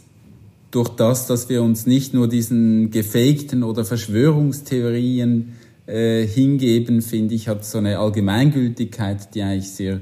durch 0.71 0.89
das, 0.89 1.27
dass 1.27 1.49
wir 1.49 1.61
uns 1.61 1.85
nicht 1.85 2.13
nur 2.13 2.27
diesen 2.27 2.91
gefakten 2.91 3.63
oder 3.63 3.85
Verschwörungstheorien 3.85 5.53
äh, 5.85 6.25
hingeben, 6.25 7.01
finde 7.01 7.35
ich, 7.35 7.47
hat 7.47 7.65
so 7.65 7.77
eine 7.77 7.99
Allgemeingültigkeit, 7.99 9.35
die 9.35 9.41
eigentlich 9.41 9.69
sehr 9.69 10.01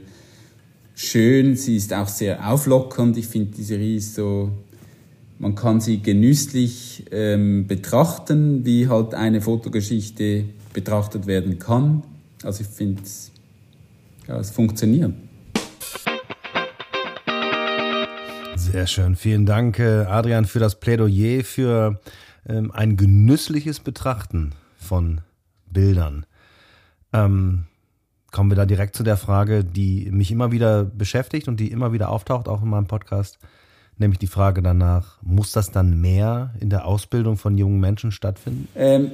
schön, 0.94 1.56
sie 1.56 1.76
ist 1.76 1.94
auch 1.94 2.08
sehr 2.08 2.48
auflockernd. 2.52 3.18
Ich 3.18 3.28
finde, 3.28 3.56
die 3.58 3.64
Serie 3.64 3.96
ist 3.96 4.14
so, 4.14 4.52
man 5.40 5.56
kann 5.56 5.82
sie 5.82 6.02
genüsslich 6.02 7.06
ähm, 7.12 7.66
betrachten, 7.66 8.64
wie 8.64 8.88
halt 8.88 9.16
eine 9.16 9.42
Fotogeschichte 9.42 10.46
betrachtet 10.72 11.26
werden 11.26 11.58
kann. 11.58 12.04
Also 12.44 12.62
ich 12.62 12.68
finde, 12.68 13.02
ja, 14.28 14.40
es 14.40 14.52
funktioniert. 14.52 15.14
Sehr 18.72 18.88
schön. 18.88 19.18
Vielen 19.18 19.46
Dank, 19.46 19.80
äh, 19.80 20.06
Adrian, 20.06 20.46
für 20.46 20.60
das 20.60 20.80
Plädoyer 20.80 21.44
für 21.44 22.00
ähm, 22.48 22.72
ein 22.72 22.96
genüssliches 22.96 23.82
Betrachten 23.82 24.54
von 24.78 25.20
Bildern. 25.70 26.26
Ähm, 27.12 27.66
kommen 28.32 28.50
wir 28.50 28.56
da 28.56 28.66
direkt 28.66 28.96
zu 28.96 29.04
der 29.04 29.18
Frage, 29.18 29.66
die 29.66 30.10
mich 30.12 30.32
immer 30.32 30.54
wieder 30.54 30.86
beschäftigt 30.86 31.50
und 31.50 31.60
die 31.60 31.70
immer 31.70 31.92
wieder 31.92 32.08
auftaucht, 32.10 32.48
auch 32.48 32.62
in 32.62 32.70
meinem 32.70 32.88
Podcast, 32.88 33.40
nämlich 33.98 34.20
die 34.20 34.28
Frage 34.28 34.62
danach, 34.62 35.22
muss 35.22 35.52
das 35.52 35.72
dann 35.72 36.00
mehr 36.00 36.54
in 36.62 36.70
der 36.70 36.86
Ausbildung 36.86 37.36
von 37.36 37.58
jungen 37.58 37.82
Menschen 37.82 38.14
stattfinden? 38.14 38.70
Ähm, 38.76 39.12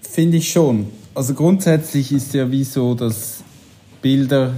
Finde 0.00 0.36
ich 0.36 0.52
schon. 0.52 0.86
Also 1.12 1.34
grundsätzlich 1.34 2.12
ist 2.12 2.34
ja 2.34 2.52
wie 2.52 2.62
so, 2.62 2.94
dass 2.94 3.42
Bilder 4.00 4.54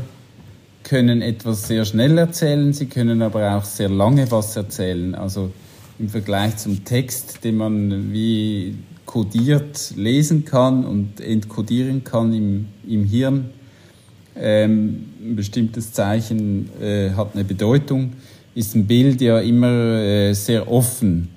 können 0.85 1.23
etwas 1.23 1.66
sehr 1.66 1.85
schnell 1.85 2.16
erzählen, 2.18 2.73
sie 2.73 2.87
können 2.87 3.23
aber 3.23 3.57
auch 3.57 3.64
sehr 3.64 3.88
lange 3.88 4.31
was 4.31 4.55
erzählen. 4.55 5.14
Also 5.14 5.51
im 5.99 6.09
Vergleich 6.09 6.57
zum 6.59 6.85
Text, 6.85 7.42
den 7.42 7.57
man 7.57 8.12
wie 8.12 8.77
kodiert 9.07 9.94
lesen 9.97 10.44
kann 10.44 10.85
und 10.85 11.20
entkodieren 11.20 12.05
kann 12.05 12.33
im, 12.33 12.66
im 12.87 13.05
Hirn. 13.05 13.51
Ähm, 14.37 15.07
ein 15.23 15.37
bestimmtes 15.37 15.92
Zeichen 15.92 16.70
äh, 16.81 17.11
hat 17.11 17.35
eine 17.35 17.44
Bedeutung, 17.44 18.12
ist 18.55 18.75
ein 18.75 18.87
Bild 18.87 19.20
ja 19.20 19.38
immer 19.40 20.01
äh, 20.01 20.33
sehr 20.35 20.70
offen. 20.70 21.29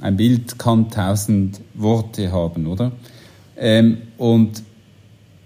Ein 0.00 0.16
Bild 0.16 0.58
kann 0.58 0.90
tausend 0.90 1.60
Worte 1.74 2.30
haben, 2.30 2.66
oder? 2.66 2.92
Ähm, 3.56 3.98
und 4.18 4.62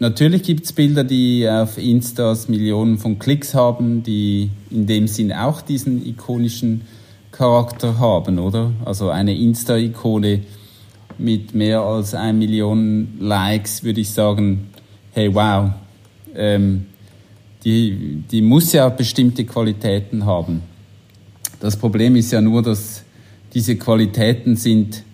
natürlich 0.01 0.43
gibt 0.43 0.65
es 0.65 0.73
Bilder, 0.73 1.05
die 1.05 1.49
auf 1.49 1.79
Instas 1.79 2.49
Millionen 2.49 2.99
von 2.99 3.19
Klicks 3.19 3.55
haben, 3.55 4.03
die 4.03 4.51
in 4.71 4.87
dem 4.87 5.07
Sinn 5.07 5.33
auch 5.33 5.63
diesen 5.63 6.05
ikonischen 6.05 6.83
Charakter 7.31 7.99
haben, 7.99 8.39
oder? 8.39 8.73
Also 8.85 9.11
eine 9.11 9.37
Insta-Ikone 9.37 10.43
mit 11.17 11.55
mehr 11.55 11.83
als 11.83 12.15
ein 12.15 12.39
Million 12.39 13.17
Likes 13.21 13.85
würde 13.85 14.01
ich 14.01 14.11
sagen, 14.11 14.71
hey 15.13 15.33
wow, 15.35 15.71
ähm, 16.35 16.87
die, 17.65 18.23
die 18.31 18.43
muss 18.43 18.73
ja 18.73 18.89
bestimmte 18.89 19.45
Qualitäten 19.45 20.25
haben. 20.25 20.63
Das 21.61 21.77
Problem 21.77 22.17
ist 22.17 22.33
ja 22.33 22.41
nur, 22.41 22.63
dass 22.63 23.05
diese 23.53 23.77
Qualitäten 23.77 24.57
sind 24.57 25.05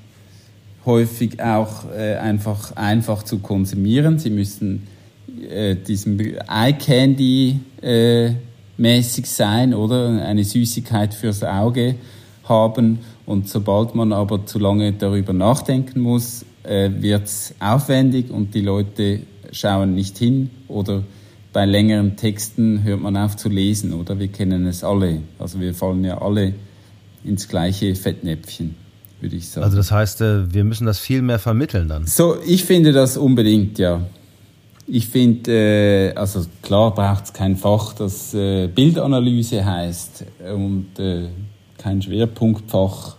häufig 0.87 1.43
auch 1.43 1.91
äh, 1.91 2.15
einfach 2.17 2.75
einfach 2.77 3.25
zu 3.25 3.41
konsumieren. 3.41 4.19
Sie 4.19 4.31
müssen 4.31 4.87
äh, 5.51 5.75
diesem 5.77 6.19
Eye 6.21 6.73
Candy 6.73 7.61
äh, 7.83 8.31
mäßig 8.79 9.27
sein 9.27 9.75
oder 9.75 10.23
eine 10.25 10.45
Süßigkeit 10.45 11.13
fürs 11.13 11.43
Auge 11.43 11.97
haben 12.45 13.01
und 13.27 13.49
sobald 13.49 13.95
man 13.95 14.13
aber 14.13 14.47
zu 14.47 14.59
lange 14.59 14.93
darüber 14.93 15.33
nachdenken 15.33 16.01
muss, 16.01 16.45
äh, 16.63 16.91
wird 17.01 17.25
es 17.25 17.55
aufwendig 17.59 18.31
und 18.31 18.55
die 18.55 18.61
Leute 18.61 19.21
schauen 19.51 19.95
nicht 19.95 20.19
hin 20.19 20.51
oder 20.69 21.03
bei 21.53 21.65
längeren 21.65 22.17
Texten 22.17 22.85
hört 22.85 23.01
man 23.01 23.17
auf 23.17 23.37
zu 23.37 23.49
lesen, 23.49 23.95
oder? 23.95 24.19
Wir 24.19 24.29
kennen 24.29 24.67
es 24.67 24.85
alle. 24.85 25.23
Also 25.39 25.59
wir 25.59 25.73
fallen 25.73 26.05
ja 26.05 26.21
alle 26.21 26.53
ins 27.25 27.49
gleiche 27.49 27.95
Fettnäpfchen, 27.95 28.75
würde 29.21 29.37
ich 29.37 29.49
sagen. 29.49 29.65
Also 29.65 29.77
das 29.77 29.91
heißt, 29.91 30.21
äh, 30.21 30.53
wir 30.53 30.65
müssen 30.65 30.87
das 30.87 30.99
viel 30.99 31.23
mehr 31.23 31.39
vermitteln 31.39 31.89
dann. 31.89 32.07
So, 32.07 32.37
ich 32.47 32.65
finde 32.65 32.93
das 32.93 33.17
unbedingt, 33.17 33.79
ja. 33.79 34.03
Ich 34.87 35.09
finde, 35.09 35.51
äh, 35.51 36.15
also 36.15 36.45
klar 36.63 36.95
braucht 36.95 37.25
es 37.25 37.33
kein 37.33 37.57
Fach, 37.57 37.93
das 37.95 38.35
äh, 38.35 38.69
Bildanalyse 38.69 39.65
heißt 39.65 40.25
und 40.55 40.99
äh, 40.99 41.29
kein 41.79 42.01
Schwerpunktfach 42.01 43.17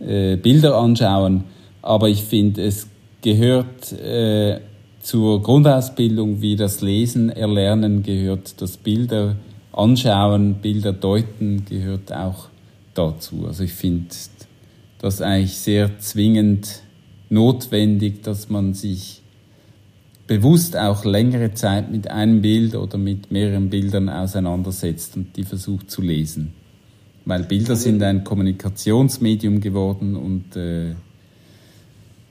äh, 0.00 0.36
Bilder 0.36 0.76
anschauen, 0.76 1.44
aber 1.82 2.08
ich 2.08 2.24
finde, 2.24 2.64
es 2.64 2.88
gehört 3.22 3.92
äh, 3.92 4.60
zur 5.00 5.42
Grundausbildung 5.42 6.40
wie 6.40 6.56
das 6.56 6.80
Lesen, 6.80 7.30
Erlernen 7.30 8.02
gehört 8.02 8.60
das 8.60 8.76
Bilder 8.76 9.36
anschauen, 9.72 10.56
Bilder 10.56 10.92
deuten 10.92 11.64
gehört 11.68 12.12
auch 12.12 12.48
dazu. 12.94 13.44
Also 13.46 13.64
ich 13.64 13.72
finde 13.72 14.06
das 15.02 15.20
eigentlich 15.20 15.56
sehr 15.58 15.98
zwingend 15.98 16.80
notwendig, 17.28 18.22
dass 18.22 18.48
man 18.48 18.72
sich 18.72 19.22
bewusst 20.26 20.76
auch 20.76 21.04
längere 21.04 21.52
Zeit 21.52 21.90
mit 21.90 22.08
einem 22.08 22.40
Bild 22.40 22.74
oder 22.76 22.96
mit 22.96 23.30
mehreren 23.30 23.68
Bildern 23.68 24.08
auseinandersetzt 24.08 25.16
und 25.16 25.36
die 25.36 25.44
versucht 25.44 25.90
zu 25.90 26.00
lesen. 26.00 26.54
Weil 27.24 27.42
Bilder 27.44 27.76
sind 27.76 28.02
ein 28.02 28.24
Kommunikationsmedium 28.24 29.60
geworden 29.60 30.16
und 30.16 30.56
äh, 30.56 30.94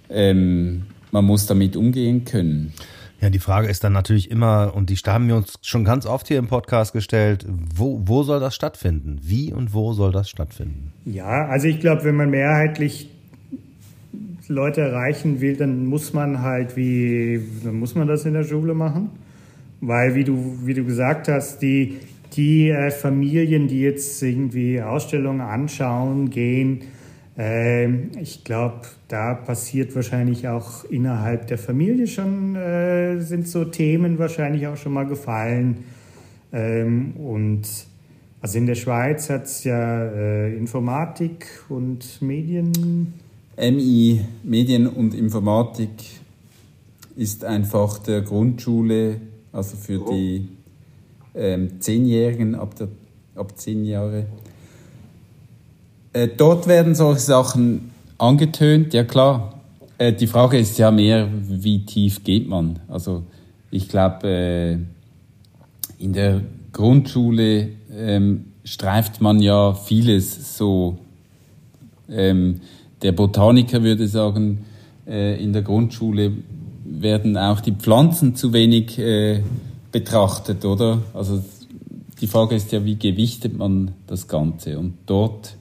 ähm, 0.10 0.84
man 1.12 1.26
muss 1.26 1.46
damit 1.46 1.76
umgehen 1.76 2.26
können. 2.26 2.74
Ja, 3.22 3.30
die 3.30 3.40
Frage 3.40 3.68
ist 3.68 3.84
dann 3.84 3.94
natürlich 3.94 4.32
immer, 4.32 4.74
und 4.76 4.90
die 4.90 4.96
haben 4.96 5.28
wir 5.28 5.36
uns 5.36 5.60
schon 5.62 5.86
ganz 5.86 6.08
oft 6.08 6.28
hier 6.28 6.40
im 6.40 6.48
Podcast 6.48 6.92
gestellt, 6.92 7.46
wo, 7.48 8.02
wo 8.04 8.24
soll 8.24 8.40
das 8.40 8.56
stattfinden? 8.56 9.20
Wie 9.22 9.54
und 9.54 9.76
wo 9.76 9.94
soll 9.94 10.12
das 10.12 10.28
stattfinden? 10.28 10.92
Ja, 11.06 11.46
also 11.46 11.68
ich 11.68 11.80
glaube, 11.80 12.04
wenn 12.04 12.16
man 12.16 12.32
mehrheitlich 12.32 13.12
Leute 14.48 14.82
erreichen 14.82 15.40
will, 15.40 15.56
dann 15.56 15.86
muss 15.86 16.14
man 16.14 16.42
halt 16.42 16.76
wie, 16.76 17.40
dann 17.64 17.76
muss 17.76 17.94
man 17.94 18.08
das 18.08 18.26
in 18.26 18.34
der 18.34 18.44
Schule 18.44 18.74
machen. 18.74 19.12
Weil, 19.82 20.16
wie 20.16 20.24
du, 20.24 20.58
wie 20.64 20.74
du 20.74 20.84
gesagt 20.84 21.28
hast, 21.28 21.62
die, 21.62 22.00
die 22.34 22.70
äh, 22.70 22.90
Familien, 22.90 23.68
die 23.68 23.82
jetzt 23.82 24.22
irgendwie 24.24 24.82
Ausstellungen 24.82 25.42
anschauen, 25.42 26.32
gehen, 26.32 26.82
ich 27.36 28.44
glaube, 28.44 28.82
da 29.08 29.34
passiert 29.34 29.96
wahrscheinlich 29.96 30.48
auch 30.48 30.84
innerhalb 30.84 31.48
der 31.48 31.58
Familie 31.58 32.06
schon, 32.06 32.56
äh, 32.56 33.22
sind 33.22 33.48
so 33.48 33.64
Themen 33.66 34.20
wahrscheinlich 34.20 34.68
auch 34.68 34.76
schon 34.76 34.94
mal 34.94 35.06
gefallen. 35.06 35.86
Ähm, 36.52 37.14
und 37.16 37.64
also 38.42 38.58
in 38.58 38.66
der 38.66 38.76
Schweiz 38.76 39.30
hat 39.30 39.46
es 39.46 39.64
ja 39.64 40.04
äh, 40.04 40.56
Informatik 40.58 41.46
und 41.70 42.22
Medien. 42.22 43.14
MI, 43.58 44.22
Medien 44.44 44.88
und 44.88 45.14
Informatik, 45.14 45.90
ist 47.16 47.46
einfach 47.46 48.00
der 48.00 48.22
Grundschule, 48.22 49.22
also 49.52 49.78
für 49.78 50.00
die 50.12 50.48
ähm, 51.36 51.80
Zehnjährigen 51.80 52.56
ab, 52.56 52.76
der, 52.76 52.88
ab 53.36 53.58
zehn 53.58 53.86
Jahre. 53.86 54.26
Äh, 56.14 56.28
dort 56.36 56.68
werden 56.68 56.96
solche 56.96 57.22
Sachen 57.22 57.92
angetönt, 58.18 58.94
ja 58.94 59.04
klar. 59.04 59.62
Äh, 59.98 60.14
die 60.14 60.28
Frage 60.28 60.58
ist 60.58 60.78
ja 60.78 60.92
mehr, 60.92 61.30
wie 61.32 61.86
tief 61.86 62.24
geht 62.24 62.50
man? 62.50 62.80
Also 62.88 63.24
ich 63.70 63.88
glaube, 63.88 64.28
äh, 64.28 64.78
in 66.04 66.14
der 66.14 66.42
Grundschule 66.74 67.70
ähm, 67.96 68.46
streift 68.64 69.22
man 69.22 69.40
ja 69.40 69.74
vieles 69.74 70.58
so. 70.58 70.98
Ähm, 72.10 72.62
der 73.02 73.14
Botaniker 73.14 73.84
würde 73.84 74.08
sagen, 74.08 74.66
äh, 75.08 75.42
in 75.42 75.54
der 75.54 75.62
Grundschule 75.62 76.34
werden 76.84 77.38
auch 77.38 77.62
die 77.62 77.72
Pflanzen 77.72 78.36
zu 78.36 78.54
wenig 78.54 79.00
äh, 79.00 79.42
betrachtet, 79.92 80.66
oder? 80.66 81.02
Also 81.14 81.44
die 82.20 82.28
Frage 82.28 82.56
ist 82.56 82.72
ja, 82.72 82.84
wie 82.86 82.98
gewichtet 82.98 83.58
man 83.58 83.92
das 84.08 84.28
Ganze? 84.28 84.78
Und 84.78 84.94
dort 85.06 85.56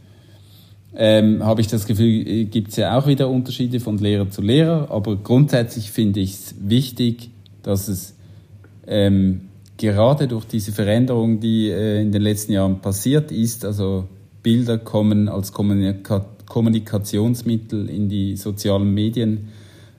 ähm, 0.94 1.44
habe 1.44 1.60
ich 1.60 1.68
das 1.68 1.86
Gefühl, 1.86 2.44
gibt 2.46 2.70
es 2.70 2.76
ja 2.76 2.98
auch 2.98 3.06
wieder 3.06 3.28
Unterschiede 3.28 3.80
von 3.80 3.98
Lehrer 3.98 4.28
zu 4.30 4.42
Lehrer, 4.42 4.90
aber 4.90 5.16
grundsätzlich 5.16 5.90
finde 5.90 6.20
ich 6.20 6.34
es 6.34 6.54
wichtig, 6.60 7.30
dass 7.62 7.88
es 7.88 8.14
ähm, 8.86 9.42
gerade 9.76 10.26
durch 10.26 10.44
diese 10.46 10.72
Veränderung, 10.72 11.40
die 11.40 11.68
äh, 11.68 12.02
in 12.02 12.12
den 12.12 12.22
letzten 12.22 12.52
Jahren 12.52 12.80
passiert 12.80 13.30
ist, 13.30 13.64
also 13.64 14.08
Bilder 14.42 14.78
kommen 14.78 15.28
als 15.28 15.52
Kommunika 15.52 16.26
Kommunikationsmittel 16.46 17.88
in 17.88 18.08
die 18.08 18.36
sozialen 18.36 18.92
Medien, 18.92 19.50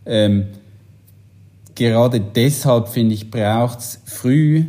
ähm, 0.05 0.47
gerade 1.75 2.19
deshalb 2.19 2.89
finde 2.89 3.15
ich, 3.15 3.31
braucht 3.31 3.79
es 3.79 4.01
früh 4.03 4.65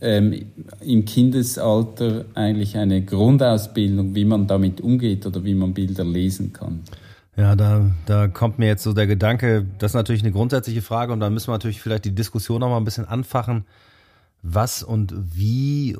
ähm, 0.00 0.46
im 0.80 1.04
Kindesalter 1.04 2.24
eigentlich 2.34 2.76
eine 2.76 3.02
Grundausbildung, 3.04 4.14
wie 4.14 4.24
man 4.24 4.46
damit 4.46 4.80
umgeht 4.80 5.26
oder 5.26 5.44
wie 5.44 5.54
man 5.54 5.74
Bilder 5.74 6.04
lesen 6.04 6.52
kann. 6.52 6.80
Ja, 7.36 7.56
da, 7.56 7.90
da 8.06 8.28
kommt 8.28 8.58
mir 8.58 8.66
jetzt 8.66 8.82
so 8.82 8.92
der 8.92 9.06
Gedanke, 9.06 9.66
das 9.78 9.92
ist 9.92 9.94
natürlich 9.94 10.22
eine 10.22 10.32
grundsätzliche 10.32 10.82
Frage 10.82 11.12
und 11.12 11.20
da 11.20 11.30
müssen 11.30 11.48
wir 11.48 11.52
natürlich 11.52 11.80
vielleicht 11.80 12.04
die 12.04 12.14
Diskussion 12.14 12.60
noch 12.60 12.68
mal 12.68 12.76
ein 12.76 12.84
bisschen 12.84 13.06
anfachen. 13.06 13.64
Was 14.42 14.82
und 14.82 15.14
wie 15.16 15.92
äh, 15.92 15.98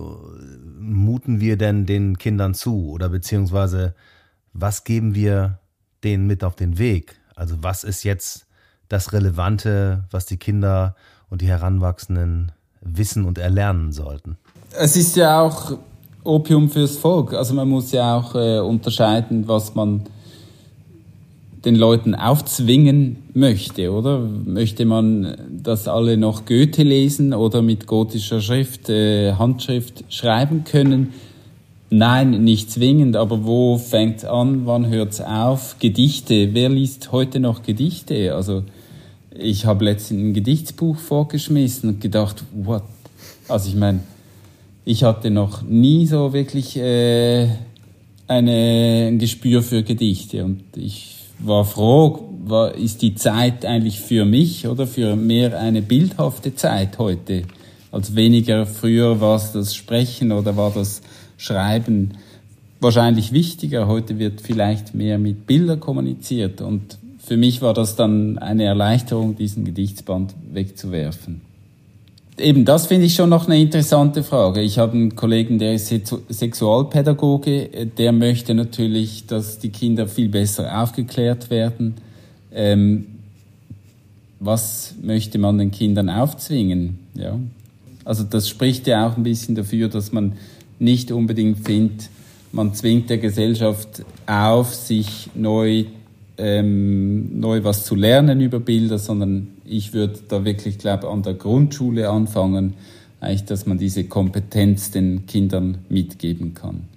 muten 0.79 1.41
wir 1.41 1.57
denn 1.57 1.87
den 1.87 2.19
Kindern 2.19 2.55
zu 2.55 2.91
oder 2.91 3.11
beziehungsweise 3.11 3.95
was 4.53 4.85
geben 4.85 5.15
wir 5.15 5.61
denen 6.03 6.27
mit 6.27 6.43
auf 6.43 6.57
den 6.57 6.79
Weg? 6.79 7.21
Also 7.37 7.63
was 7.63 7.85
ist 7.85 8.03
jetzt 8.03 8.47
das 8.89 9.13
Relevante, 9.13 10.05
was 10.11 10.27
die 10.27 10.39
Kinder 10.39 10.97
und 11.29 11.43
die 11.43 11.49
Heranwachsenden 11.49 12.53
wissen 12.81 13.25
und 13.25 13.39
erlernen 13.39 13.93
sollten? 13.93 14.37
Es 14.79 14.97
ist 14.97 15.17
ja 15.17 15.41
auch 15.41 15.77
Opium 16.25 16.69
fürs 16.69 16.97
Volk. 16.97 17.35
Also 17.35 17.55
man 17.55 17.69
muss 17.69 17.93
ja 17.93 18.17
auch 18.17 18.35
äh, 18.35 18.61
unterscheiden, 18.61 19.49
was 19.49 19.75
man 19.75 20.03
den 21.65 21.77
Leuten 21.77 22.15
aufzwingen 22.15 23.17
möchte, 23.35 23.93
oder? 23.93 24.19
Möchte 24.19 24.87
man, 24.87 25.37
dass 25.63 25.89
alle 25.89 26.17
noch 26.17 26.47
Goethe 26.47 26.83
lesen 26.83 27.35
oder 27.35 27.61
mit 27.61 27.87
gotischer 27.87 28.41
Schrift, 28.41 28.89
äh, 28.89 29.35
Handschrift 29.35 30.05
schreiben 30.09 30.65
können? 30.65 31.13
Nein, 31.91 32.45
nicht 32.45 32.71
zwingend, 32.71 33.17
aber 33.17 33.45
wo 33.45 33.77
fängt 33.77 34.25
an, 34.25 34.65
wann 34.65 34.87
hört's 34.87 35.21
auf? 35.21 35.77
Gedichte, 35.81 36.55
wer 36.55 36.69
liest 36.69 37.13
heute 37.13 37.41
noch 37.41 37.63
Gedichte? 37.63 38.35
Also 38.35 38.63
ich 39.41 39.67
habe 39.67 39.85
letztens 39.85 40.21
ein 40.21 40.35
Gedichtsbuch 40.35 40.97
vorgeschmissen 40.97 41.91
und 41.91 42.01
gedacht, 42.01 42.45
what? 42.53 42.83
Also 43.49 43.69
ich 43.69 43.77
meine, 43.77 44.01
ich 44.85 45.05
hatte 45.05 45.31
noch 45.31 45.63
nie 45.63 46.07
so 46.07 46.33
wirklich 46.33 46.77
äh, 46.77 47.49
eine, 48.29 49.09
ein 49.09 49.19
Gespür 49.19 49.63
für 49.63 49.83
Gedichte 49.83 50.45
und 50.45 50.63
ich 50.77 51.17
war 51.39 51.65
froh, 51.65 52.29
war, 52.45 52.75
ist 52.75 53.03
die 53.03 53.15
Zeit 53.15 53.65
eigentlich 53.65 54.01
für 54.01 54.25
mich 54.25 54.67
oder 54.69 54.87
für 54.87 55.17
mehr 55.17 55.59
eine 55.59 55.83
bildhafte 55.83 56.55
Zeit 56.55 56.99
heute, 56.99 57.43
als 57.93 58.15
weniger 58.15 58.67
früher 58.67 59.21
war 59.21 59.37
es 59.37 59.53
das 59.53 59.75
Sprechen 59.75 60.33
oder 60.33 60.57
war 60.57 60.71
das 60.71 61.03
Schreiben 61.37 62.13
wahrscheinlich 62.81 63.33
wichtiger. 63.33 63.87
Heute 63.87 64.19
wird 64.19 64.41
vielleicht 64.41 64.95
mehr 64.95 65.19
mit 65.19 65.47
Bildern 65.47 65.81
kommuniziert 65.81 66.61
und 66.61 66.99
für 67.31 67.37
mich 67.37 67.63
war 67.63 67.75
das 67.75 67.95
dann 67.95 68.39
eine 68.39 68.65
Erleichterung, 68.65 69.37
diesen 69.37 69.65
Gedichtsband 69.65 70.35
wegzuwerfen. 70.53 71.43
Eben, 72.37 72.65
das 72.65 72.89
finde 72.89 73.07
ich 73.07 73.15
schon 73.15 73.31
noch 73.31 73.47
eine 73.47 73.61
interessante 73.61 74.25
Frage. 74.25 74.61
Ich 74.63 74.81
habe 74.81 74.95
einen 74.95 75.15
Kollegen, 75.15 75.61
der 75.61 75.75
ist 75.75 75.95
Sexualpädagoge, 76.29 77.87
der 77.97 78.11
möchte 78.11 78.53
natürlich, 78.55 79.27
dass 79.29 79.61
die 79.61 79.69
Kinder 79.69 80.09
viel 80.09 80.29
besser 80.29 80.83
aufgeklärt 80.83 81.51
werden. 81.51 81.95
Ähm, 82.53 83.07
was 84.41 84.97
möchte 85.01 85.39
man 85.39 85.57
den 85.57 85.71
Kindern 85.71 86.11
aufzwingen? 86.11 86.99
Ja. 87.15 87.39
Also 88.05 88.25
das 88.25 88.49
spricht 88.49 88.89
ja 88.89 89.07
auch 89.07 89.17
ein 89.17 89.23
bisschen 89.23 89.55
dafür, 89.55 89.87
dass 89.87 90.11
man 90.11 90.33
nicht 90.81 91.13
unbedingt 91.13 91.65
findet, 91.65 92.11
man 92.51 92.75
zwingt 92.75 93.09
der 93.09 93.19
Gesellschaft 93.19 94.05
auf, 94.27 94.75
sich 94.75 95.31
neu 95.37 95.85
ähm, 96.41 97.39
neu 97.39 97.63
was 97.65 97.85
zu 97.85 97.95
lernen 97.95 98.41
über 98.41 98.61
Bilder, 98.61 98.99
sondern 98.99 99.49
ich 99.65 99.93
würde 99.93 100.21
da 100.27 100.45
wirklich, 100.45 100.79
glaube 100.79 101.09
an 101.09 101.23
der 101.23 101.35
Grundschule 101.35 102.09
anfangen, 102.09 102.75
eigentlich, 103.21 103.45
dass 103.45 103.67
man 103.67 103.77
diese 103.77 104.05
Kompetenz 104.05 104.91
den 104.91 105.27
Kindern 105.27 105.79
mitgeben 105.91 106.55
kann. 106.55 106.89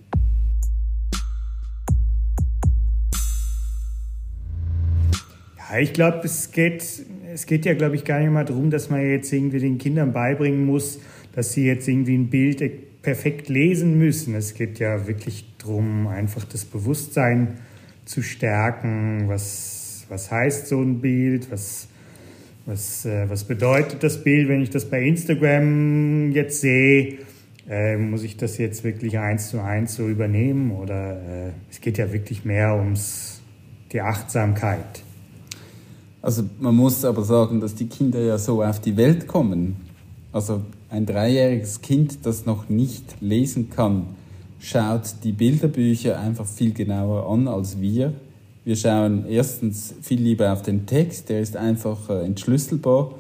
Ja, 5.58 5.80
ich 5.80 5.92
glaube, 5.92 6.22
es 6.24 6.52
geht, 6.52 6.86
es 7.34 7.46
geht 7.46 7.66
ja, 7.66 7.74
glaube 7.74 7.96
ich, 7.96 8.06
gar 8.06 8.20
nicht 8.20 8.32
mal 8.32 8.46
darum, 8.46 8.70
dass 8.70 8.90
man 8.90 9.02
jetzt 9.02 9.34
irgendwie 9.34 9.60
den 9.60 9.78
Kindern 9.78 10.14
beibringen 10.14 10.66
muss, 10.66 11.00
dass 11.36 11.52
sie 11.52 11.66
jetzt 11.66 11.88
irgendwie 11.88 12.16
ein 12.16 12.30
Bild 12.30 13.02
perfekt 13.02 13.50
lesen 13.50 13.98
müssen. 13.98 14.36
Es 14.36 14.54
geht 14.54 14.80
ja 14.80 15.06
wirklich 15.08 15.46
darum, 15.58 16.08
einfach 16.08 16.46
das 16.46 16.64
Bewusstsein 16.64 17.58
zu 17.58 17.73
stärken. 18.22 19.28
Was, 19.28 20.06
was 20.10 20.32
heißt 20.32 20.68
so 20.68 20.82
ein 20.82 21.00
Bild? 21.00 21.52
Was, 21.52 21.88
was, 22.66 23.06
äh, 23.06 23.30
was 23.30 23.44
bedeutet 23.44 24.04
das 24.04 24.24
Bild, 24.24 24.50
wenn 24.50 24.62
ich 24.62 24.70
das 24.70 24.90
bei 24.90 25.02
Instagram 25.04 26.32
jetzt 26.32 26.62
sehe? 26.62 27.20
Äh, 27.70 27.98
muss 27.98 28.24
ich 28.24 28.38
das 28.38 28.58
jetzt 28.58 28.84
wirklich 28.84 29.20
eins 29.20 29.50
zu 29.50 29.62
eins 29.62 29.96
so 29.96 30.08
übernehmen? 30.08 30.72
Oder 30.72 31.14
äh, 31.14 31.52
es 31.72 31.82
geht 31.82 31.98
ja 31.98 32.12
wirklich 32.12 32.46
mehr 32.46 32.76
ums 32.76 33.42
die 33.94 34.02
Achtsamkeit. 34.02 35.04
Also 36.22 36.44
man 36.60 36.76
muss 36.76 37.06
aber 37.06 37.24
sagen, 37.24 37.60
dass 37.60 37.76
die 37.76 37.88
Kinder 37.88 38.20
ja 38.20 38.38
so 38.38 38.64
auf 38.64 38.80
die 38.80 38.98
Welt 38.98 39.28
kommen. 39.28 39.76
Also 40.32 40.64
ein 40.90 41.06
dreijähriges 41.06 41.82
Kind, 41.82 42.26
das 42.26 42.46
noch 42.46 42.70
nicht 42.70 43.22
lesen 43.22 43.70
kann, 43.70 44.08
schaut 44.64 45.16
die 45.24 45.34
Bilderbücher 45.34 46.20
einfach 46.20 46.46
viel 46.46 46.74
genauer 46.74 47.30
an 47.30 47.48
als 47.48 47.82
wir. 47.82 48.14
Wir 48.64 48.78
schauen 48.78 49.26
erstens 49.28 49.94
viel 50.02 50.22
lieber 50.22 50.54
auf 50.54 50.62
den 50.62 50.86
Text, 50.86 51.28
der 51.28 51.42
ist 51.42 51.58
einfach 51.58 52.10
äh, 52.10 52.26
entschlüsselbar. 52.26 53.14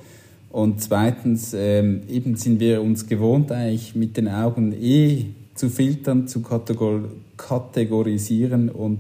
Und 0.51 0.82
zweitens 0.82 1.53
ähm, 1.53 2.03
eben 2.08 2.38
sind 2.38 2.62
wir 2.62 2.82
uns 2.82 3.08
gewohnt, 3.08 3.51
eigentlich 3.51 3.93
mit 3.93 4.15
den 4.15 4.29
Augen 4.29 4.71
eh 4.71 5.25
zu 5.53 5.69
filtern, 5.69 6.27
zu 6.27 6.41
kategor 6.41 7.01
kategorisieren 7.36 8.69
und 8.69 8.99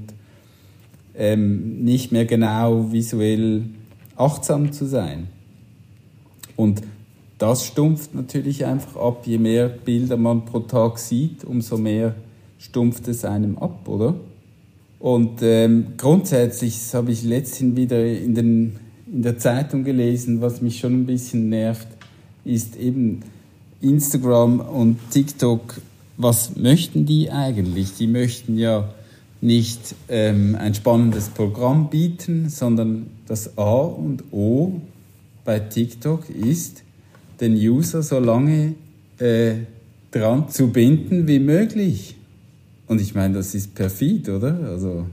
ähm, 1.15 1.83
nicht 1.83 2.11
mehr 2.11 2.25
genau 2.25 2.91
visuell 2.91 3.63
achtsam 4.17 4.73
zu 4.73 4.85
sein. 4.85 5.27
Und 6.57 6.81
das 7.37 7.65
stumpft 7.65 8.13
natürlich 8.15 8.65
einfach 8.65 8.97
ab. 8.97 9.25
Je 9.25 9.37
mehr 9.37 9.69
Bilder 9.69 10.17
man 10.17 10.43
pro 10.43 10.59
Tag 10.59 10.97
sieht, 10.97 11.45
umso 11.45 11.77
mehr 11.77 12.15
stumpft 12.63 13.07
es 13.07 13.25
einem 13.25 13.57
ab, 13.57 13.87
oder? 13.87 14.15
Und 14.99 15.41
ähm, 15.41 15.87
grundsätzlich, 15.97 16.93
habe 16.93 17.11
ich 17.11 17.23
letztens 17.23 17.75
wieder 17.75 18.05
in, 18.05 18.35
den, 18.35 18.75
in 19.11 19.21
der 19.21 19.37
Zeitung 19.37 19.83
gelesen, 19.83 20.39
was 20.39 20.61
mich 20.61 20.79
schon 20.79 21.01
ein 21.01 21.05
bisschen 21.05 21.49
nervt, 21.49 21.87
ist 22.45 22.77
eben 22.77 23.21
Instagram 23.81 24.61
und 24.61 24.97
TikTok. 25.11 25.81
Was 26.15 26.55
möchten 26.55 27.05
die 27.05 27.31
eigentlich? 27.31 27.95
Die 27.97 28.07
möchten 28.07 28.57
ja 28.57 28.93
nicht 29.41 29.95
ähm, 30.07 30.55
ein 30.57 30.73
spannendes 30.73 31.27
Programm 31.27 31.89
bieten, 31.89 32.47
sondern 32.47 33.07
das 33.27 33.57
A 33.57 33.81
und 33.81 34.23
O 34.31 34.79
bei 35.43 35.59
TikTok 35.59 36.29
ist, 36.29 36.83
den 37.41 37.55
User 37.55 38.03
so 38.03 38.19
lange 38.19 38.75
äh, 39.19 39.55
dran 40.11 40.47
zu 40.47 40.69
binden 40.69 41.27
wie 41.27 41.39
möglich. 41.39 42.15
Und 42.93 43.01
ich 43.01 43.15
meine, 43.15 43.33
das 43.33 43.55
ist 43.55 43.73
perfid, 43.73 44.29
oder? 44.29 44.55
Also 44.69 45.07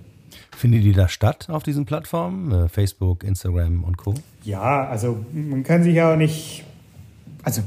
Findet 0.55 0.85
die 0.85 0.93
da 0.93 1.09
statt 1.09 1.49
auf 1.49 1.63
diesen 1.63 1.87
Plattformen? 1.87 2.53
Äh, 2.53 2.69
Facebook, 2.69 3.25
Instagram 3.25 3.85
und 3.85 3.97
Co.? 3.97 4.13
Ja, 4.45 4.87
also 4.87 5.25
man 5.33 5.63
kann 5.63 5.83
sich 5.83 5.95
ja 5.95 6.13
auch 6.13 6.17
nicht. 6.19 6.63
Also 7.43 7.63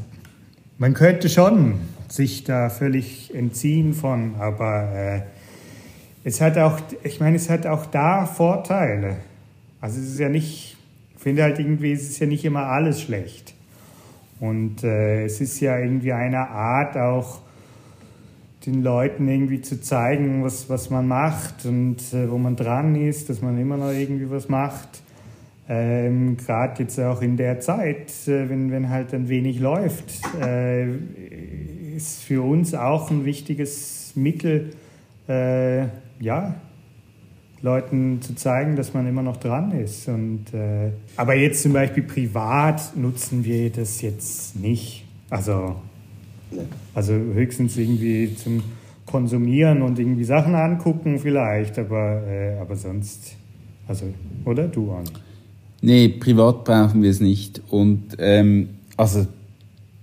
man 0.78 0.94
könnte 0.94 1.30
schon 1.30 1.80
sich 2.10 2.44
da 2.44 2.70
völlig 2.70 3.34
entziehen 3.34 3.96
von, 3.96 4.36
aber 4.38 4.94
äh, 4.94 5.22
es 6.24 6.40
hat 6.40 6.60
auch, 6.60 6.80
ich 7.04 7.20
meine, 7.20 7.38
es 7.38 7.50
hat 7.50 7.66
auch 7.66 7.88
da 7.88 8.28
Vorteile. 8.28 9.18
Also 9.82 10.00
es 10.00 10.10
ist 10.10 10.20
ja 10.20 10.30
nicht, 10.30 10.78
ich 11.16 11.24
finde 11.24 11.42
halt 11.42 11.58
irgendwie, 11.58 11.94
es 11.94 12.04
ist 12.04 12.20
ja 12.20 12.28
nicht 12.28 12.46
immer 12.46 12.68
alles 12.68 13.02
schlecht. 13.02 13.56
Und 14.40 14.84
äh, 14.84 15.26
es 15.26 15.42
ist 15.42 15.60
ja 15.60 15.80
irgendwie 15.80 16.14
eine 16.14 16.50
Art 16.50 16.98
auch 16.98 17.42
den 18.66 18.82
Leuten 18.84 19.28
irgendwie 19.28 19.62
zu 19.62 19.82
zeigen, 19.82 20.44
was, 20.44 20.70
was 20.70 20.90
man 20.90 21.08
macht 21.08 21.66
und 21.66 21.98
äh, 22.14 22.30
wo 22.30 22.38
man 22.38 22.56
dran 22.56 22.96
ist, 22.96 23.30
dass 23.30 23.42
man 23.42 23.60
immer 23.60 23.78
noch 23.78 23.92
irgendwie 23.92 24.30
was 24.30 24.48
macht. 24.50 25.02
Ähm, 25.68 26.38
Gerade 26.38 26.84
jetzt 26.84 27.00
auch 27.00 27.22
in 27.22 27.38
der 27.38 27.60
Zeit, 27.60 28.12
äh, 28.28 28.50
wenn, 28.50 28.72
wenn 28.72 28.90
halt 28.90 29.14
dann 29.14 29.30
wenig 29.30 29.60
läuft, 29.60 30.22
äh, 30.42 30.88
ist 31.96 32.24
für 32.24 32.42
uns 32.42 32.74
auch 32.74 33.12
ein 33.12 33.26
wichtiges 33.26 34.14
Mittel, 34.16 34.72
äh, 35.28 35.86
ja, 36.20 36.56
Leuten 37.62 38.22
zu 38.22 38.36
zeigen, 38.36 38.76
dass 38.76 38.94
man 38.94 39.08
immer 39.08 39.24
noch 39.24 39.38
dran 39.38 39.72
ist. 39.72 40.10
Und, 40.10 40.54
äh, 40.54 40.92
aber 41.16 41.36
jetzt 41.36 41.64
zum 41.64 41.72
Beispiel 41.72 42.04
privat 42.04 42.96
nutzen 42.98 43.46
wir 43.46 43.70
das 43.70 44.02
jetzt 44.02 44.58
nicht. 44.58 45.06
Also 45.30 45.78
also 46.94 47.14
höchstens 47.14 47.78
irgendwie 47.78 48.36
zum 48.36 48.64
Konsumieren 49.06 49.82
und 49.82 50.00
irgendwie 50.00 50.24
Sachen 50.24 50.56
angucken 50.56 51.20
vielleicht, 51.20 51.78
aber, 51.78 52.24
äh, 52.28 52.58
aber 52.60 52.76
sonst, 52.76 53.36
also, 53.88 54.06
oder 54.46 54.68
du, 54.68 54.92
An? 54.92 55.04
Nee, 55.82 56.08
privat 56.08 56.64
brauchen 56.64 57.04
wir 57.04 57.10
es 57.10 57.20
nicht. 57.20 57.62
Und 57.70 58.16
ähm, 58.18 58.70
also 58.96 59.28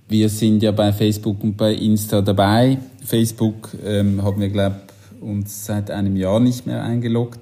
wir 0.08 0.28
sind 0.28 0.62
ja 0.62 0.72
bei 0.72 0.92
Facebook 0.92 1.42
und 1.42 1.56
bei 1.56 1.72
Insta 1.72 2.20
dabei. 2.20 2.78
Facebook 3.02 3.70
ähm, 3.84 4.22
haben 4.22 4.40
wir, 4.40 4.50
glaube 4.50 4.76
uns 5.20 5.66
seit 5.66 5.90
einem 5.90 6.16
Jahr 6.16 6.40
nicht 6.40 6.66
mehr 6.66 6.82
eingeloggt. 6.82 7.40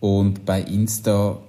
Und 0.00 0.44
bei 0.44 0.60
Insta 0.62 1.38
ich 1.38 1.47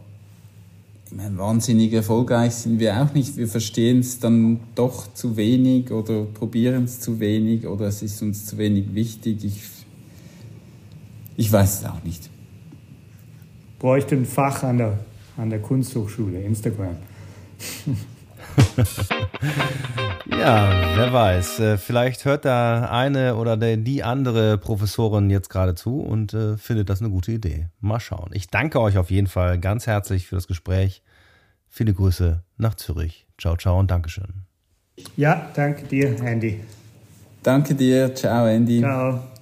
meine, 1.14 1.38
wahnsinnig 1.38 1.94
erfolgreich 1.94 2.54
sind 2.54 2.80
wir 2.80 3.02
auch 3.02 3.14
nicht. 3.14 3.38
Wir 3.38 3.48
verstehen 3.48 4.00
es 4.00 4.20
dann 4.20 4.60
doch 4.76 5.14
zu 5.14 5.38
wenig 5.38 5.92
oder 5.92 6.24
probieren 6.24 6.84
es 6.84 7.00
zu 7.00 7.20
wenig 7.20 7.66
oder 7.66 7.88
es 7.88 8.02
ist 8.02 8.22
uns 8.22 8.46
zu 8.46 8.58
wenig 8.58 8.94
wichtig. 8.94 9.44
Ich, 9.44 9.62
ich 11.38 11.52
weiß 11.52 11.80
es 11.80 11.86
auch 11.86 12.04
nicht. 12.04 12.30
Bräuchte 13.80 14.16
ein 14.16 14.26
Fach 14.26 14.64
an 14.64 14.78
der, 14.78 15.00
an 15.38 15.50
der 15.50 15.60
Kunsthochschule, 15.60 16.44
Instagram. 16.44 16.98
ja, 20.40 20.98
wer 20.98 21.14
weiß. 21.14 21.60
Äh, 21.60 21.78
vielleicht 21.78 22.26
hört 22.26 22.46
da 22.46 22.90
eine 22.90 23.36
oder 23.36 23.58
die 23.58 24.04
andere 24.04 24.58
Professorin 24.58 25.30
jetzt 25.30 25.50
gerade 25.50 25.76
zu 25.76 26.00
und 26.02 26.34
äh, 26.34 26.58
findet 26.58 26.90
das 26.90 27.02
eine 27.02 27.10
gute 27.10 27.32
Idee. 27.32 27.68
Mal 27.80 28.00
schauen. 28.00 28.32
Ich 28.34 28.48
danke 28.48 28.80
euch 28.82 28.98
auf 28.98 29.12
jeden 29.12 29.28
Fall 29.28 29.60
ganz 29.60 29.88
herzlich 29.88 30.28
für 30.28 30.36
das 30.36 30.48
Gespräch. 30.48 31.04
Viele 31.68 31.94
Grüße 31.94 32.42
nach 32.58 32.76
Zürich. 32.76 33.28
Ciao, 33.38 33.56
ciao 33.56 33.80
und 33.80 33.92
Dankeschön. 33.92 34.46
Ja, 35.16 35.50
danke 35.56 35.86
dir, 35.86 36.20
Andy. 36.22 36.60
Danke 37.44 37.76
dir. 37.76 38.14
Ciao, 38.14 38.48
Andy. 38.48 38.80
Ciao. 38.80 39.39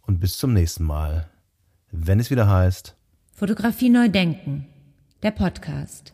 und 0.00 0.18
bis 0.18 0.38
zum 0.38 0.54
nächsten 0.54 0.84
Mal, 0.84 1.28
wenn 1.90 2.18
es 2.18 2.30
wieder 2.30 2.48
heißt 2.48 2.96
Fotografie 3.34 3.90
neu 3.90 4.08
denken, 4.08 4.66
der 5.22 5.32
Podcast. 5.32 6.13